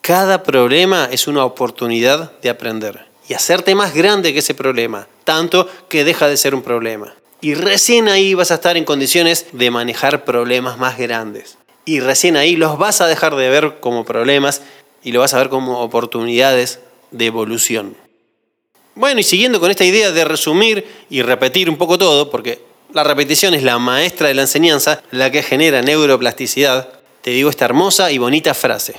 Cada 0.00 0.42
problema 0.42 1.08
es 1.10 1.26
una 1.26 1.44
oportunidad 1.44 2.32
de 2.40 2.50
aprender 2.50 3.06
y 3.28 3.34
hacerte 3.34 3.74
más 3.74 3.94
grande 3.94 4.32
que 4.32 4.40
ese 4.40 4.54
problema, 4.54 5.06
tanto 5.24 5.68
que 5.88 6.04
deja 6.04 6.28
de 6.28 6.36
ser 6.36 6.54
un 6.54 6.62
problema. 6.62 7.14
Y 7.40 7.54
recién 7.54 8.08
ahí 8.08 8.34
vas 8.34 8.50
a 8.50 8.54
estar 8.54 8.76
en 8.76 8.84
condiciones 8.84 9.46
de 9.52 9.70
manejar 9.70 10.24
problemas 10.24 10.78
más 10.78 10.98
grandes. 10.98 11.58
Y 11.84 12.00
recién 12.00 12.36
ahí 12.36 12.56
los 12.56 12.78
vas 12.78 13.00
a 13.00 13.06
dejar 13.06 13.34
de 13.34 13.48
ver 13.48 13.80
como 13.80 14.04
problemas 14.04 14.62
y 15.02 15.12
lo 15.12 15.20
vas 15.20 15.34
a 15.34 15.38
ver 15.38 15.48
como 15.48 15.80
oportunidades 15.80 16.80
de 17.10 17.26
evolución. 17.26 17.96
Bueno, 18.94 19.20
y 19.20 19.24
siguiendo 19.24 19.58
con 19.58 19.70
esta 19.70 19.84
idea 19.84 20.12
de 20.12 20.24
resumir 20.24 20.86
y 21.08 21.22
repetir 21.22 21.70
un 21.70 21.78
poco 21.78 21.98
todo, 21.98 22.30
porque 22.30 22.60
la 22.94 23.04
repetición 23.04 23.54
es 23.54 23.62
la 23.62 23.78
maestra 23.78 24.28
de 24.28 24.34
la 24.34 24.42
enseñanza, 24.42 25.02
la 25.10 25.30
que 25.30 25.42
genera 25.42 25.82
neuroplasticidad, 25.82 26.88
te 27.22 27.30
digo 27.30 27.50
esta 27.50 27.64
hermosa 27.64 28.10
y 28.10 28.18
bonita 28.18 28.54
frase. 28.54 28.94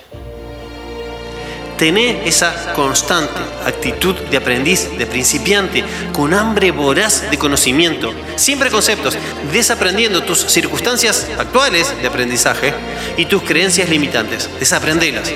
Tené 1.78 2.28
esa 2.28 2.74
constante 2.74 3.34
actitud 3.66 4.16
de 4.16 4.38
aprendiz, 4.38 4.90
de 4.98 5.06
principiante, 5.06 5.84
con 6.14 6.34
hambre 6.34 6.72
voraz 6.72 7.30
de 7.30 7.38
conocimiento, 7.38 8.14
siempre 8.36 8.70
conceptos, 8.70 9.18
desaprendiendo 9.52 10.24
tus 10.24 10.40
circunstancias 10.40 11.28
actuales 11.38 11.94
de 12.02 12.08
aprendizaje 12.08 12.74
y 13.18 13.26
tus 13.26 13.44
creencias 13.44 13.90
limitantes, 13.90 14.50
desaprendelas. 14.60 15.32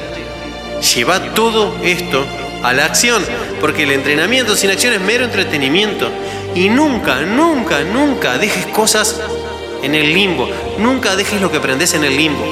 Lleva 0.95 1.33
todo 1.33 1.75
esto 1.83 2.25
a 2.63 2.73
la 2.73 2.85
acción, 2.85 3.23
porque 3.59 3.83
el 3.83 3.91
entrenamiento 3.91 4.55
sin 4.55 4.69
acción 4.69 4.93
es 4.93 5.01
mero 5.01 5.25
entretenimiento 5.25 6.09
y 6.57 6.69
nunca, 6.69 7.21
nunca, 7.21 7.83
nunca 7.83 8.39
dejes 8.39 8.65
cosas 8.65 9.21
en 9.83 9.93
el 9.93 10.11
limbo. 10.11 10.49
Nunca 10.79 11.15
dejes 11.15 11.39
lo 11.39 11.51
que 11.51 11.57
aprendes 11.57 11.93
en 11.93 12.03
el 12.03 12.17
limbo. 12.17 12.51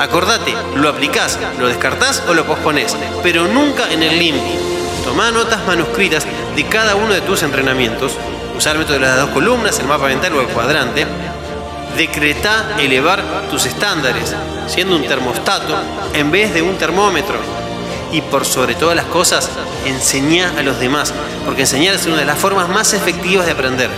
Acordate, 0.00 0.52
lo 0.74 0.88
aplicás, 0.88 1.38
lo 1.60 1.68
descartás 1.68 2.24
o 2.26 2.34
lo 2.34 2.44
posponés, 2.44 2.96
pero 3.22 3.46
nunca 3.46 3.92
en 3.92 4.02
el 4.02 4.18
limbo. 4.18 4.42
Toma 5.04 5.30
notas 5.30 5.64
manuscritas 5.68 6.26
de 6.56 6.66
cada 6.66 6.96
uno 6.96 7.14
de 7.14 7.20
tus 7.20 7.44
entrenamientos. 7.44 8.16
Usar 8.56 8.72
el 8.72 8.80
método 8.80 8.94
de 8.94 9.06
las 9.06 9.18
dos 9.18 9.30
columnas, 9.30 9.78
el 9.78 9.86
mapa 9.86 10.08
mental 10.08 10.34
o 10.34 10.40
el 10.40 10.48
cuadrante. 10.48 11.06
Decreta 11.96 12.74
elevar 12.80 13.22
tus 13.52 13.66
estándares, 13.66 14.34
siendo 14.66 14.96
un 14.96 15.06
termostato 15.06 15.76
en 16.12 16.32
vez 16.32 16.52
de 16.52 16.62
un 16.62 16.76
termómetro 16.76 17.38
y 18.14 18.20
por 18.20 18.46
sobre 18.46 18.76
todas 18.76 18.94
las 18.94 19.06
cosas, 19.06 19.50
enseñá 19.84 20.54
a 20.56 20.62
los 20.62 20.78
demás, 20.78 21.12
porque 21.44 21.62
enseñar 21.62 21.96
es 21.96 22.06
una 22.06 22.18
de 22.18 22.24
las 22.24 22.38
formas 22.38 22.68
más 22.68 22.94
efectivas 22.94 23.44
de 23.44 23.52
aprender. 23.52 23.90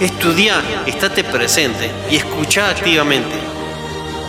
Estudia, 0.00 0.62
estate 0.86 1.24
presente 1.24 1.90
y 2.08 2.16
escucha 2.16 2.70
activamente. 2.70 3.34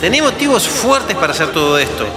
Tenés 0.01 0.23
motivos 0.23 0.67
fuertes 0.67 1.15
para 1.15 1.33
hacer 1.33 1.51
todo 1.51 1.77
esto 1.77 2.07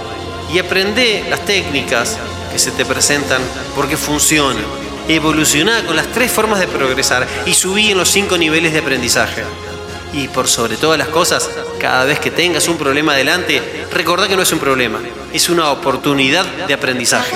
y 0.51 0.57
aprende 0.57 1.23
las 1.29 1.45
técnicas 1.45 2.17
que 2.51 2.57
se 2.57 2.71
te 2.71 2.85
presentan 2.85 3.41
porque 3.75 3.97
funcionan. 3.97 4.65
Evolucioná 5.07 5.85
con 5.85 5.95
las 5.95 6.07
tres 6.07 6.31
formas 6.31 6.59
de 6.59 6.67
progresar 6.67 7.27
y 7.45 7.53
subí 7.53 7.91
en 7.91 7.99
los 7.99 8.09
cinco 8.09 8.35
niveles 8.35 8.73
de 8.73 8.79
aprendizaje. 8.79 9.43
Y 10.15 10.29
por 10.29 10.47
sobre 10.47 10.77
todas 10.77 10.97
las 10.97 11.09
cosas, 11.09 11.49
cada 11.77 12.05
vez 12.05 12.19
que 12.19 12.31
tengas 12.31 12.69
un 12.69 12.77
problema 12.77 13.11
adelante, 13.11 13.85
recordá 13.91 14.29
que 14.29 14.37
no 14.37 14.43
es 14.43 14.51
un 14.53 14.59
problema, 14.59 14.99
es 15.33 15.49
una 15.49 15.71
oportunidad 15.71 16.45
de 16.45 16.73
aprendizaje. 16.73 17.35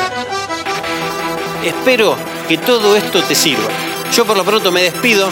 Espero 1.62 2.16
que 2.48 2.58
todo 2.58 2.96
esto 2.96 3.22
te 3.22 3.36
sirva. 3.36 3.68
Yo 4.14 4.26
por 4.26 4.38
lo 4.38 4.46
pronto 4.46 4.72
me 4.72 4.84
despido 4.84 5.30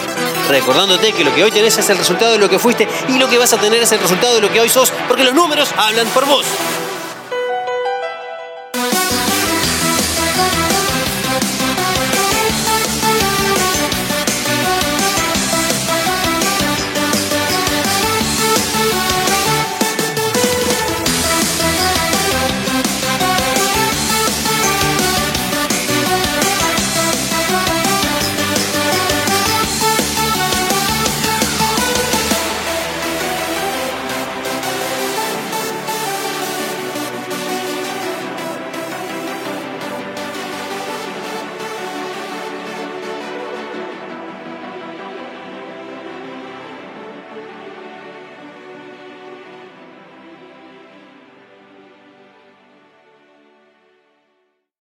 recordándote 0.50 1.12
que 1.12 1.24
lo 1.24 1.34
que 1.34 1.42
hoy 1.42 1.50
tenés 1.50 1.78
es 1.78 1.88
el 1.88 1.96
resultado 1.96 2.32
de 2.32 2.38
lo 2.38 2.50
que 2.50 2.58
fuiste 2.58 2.86
y 3.08 3.18
lo 3.18 3.28
que 3.30 3.38
vas 3.38 3.54
a 3.54 3.58
tener 3.58 3.82
es 3.82 3.92
el 3.92 4.00
resultado 4.00 4.34
de 4.34 4.42
lo 4.42 4.52
que 4.52 4.60
hoy 4.60 4.68
sos, 4.68 4.92
porque 5.08 5.24
los 5.24 5.32
números 5.32 5.70
hablan 5.76 6.06
por 6.08 6.26
vos. 6.26 6.44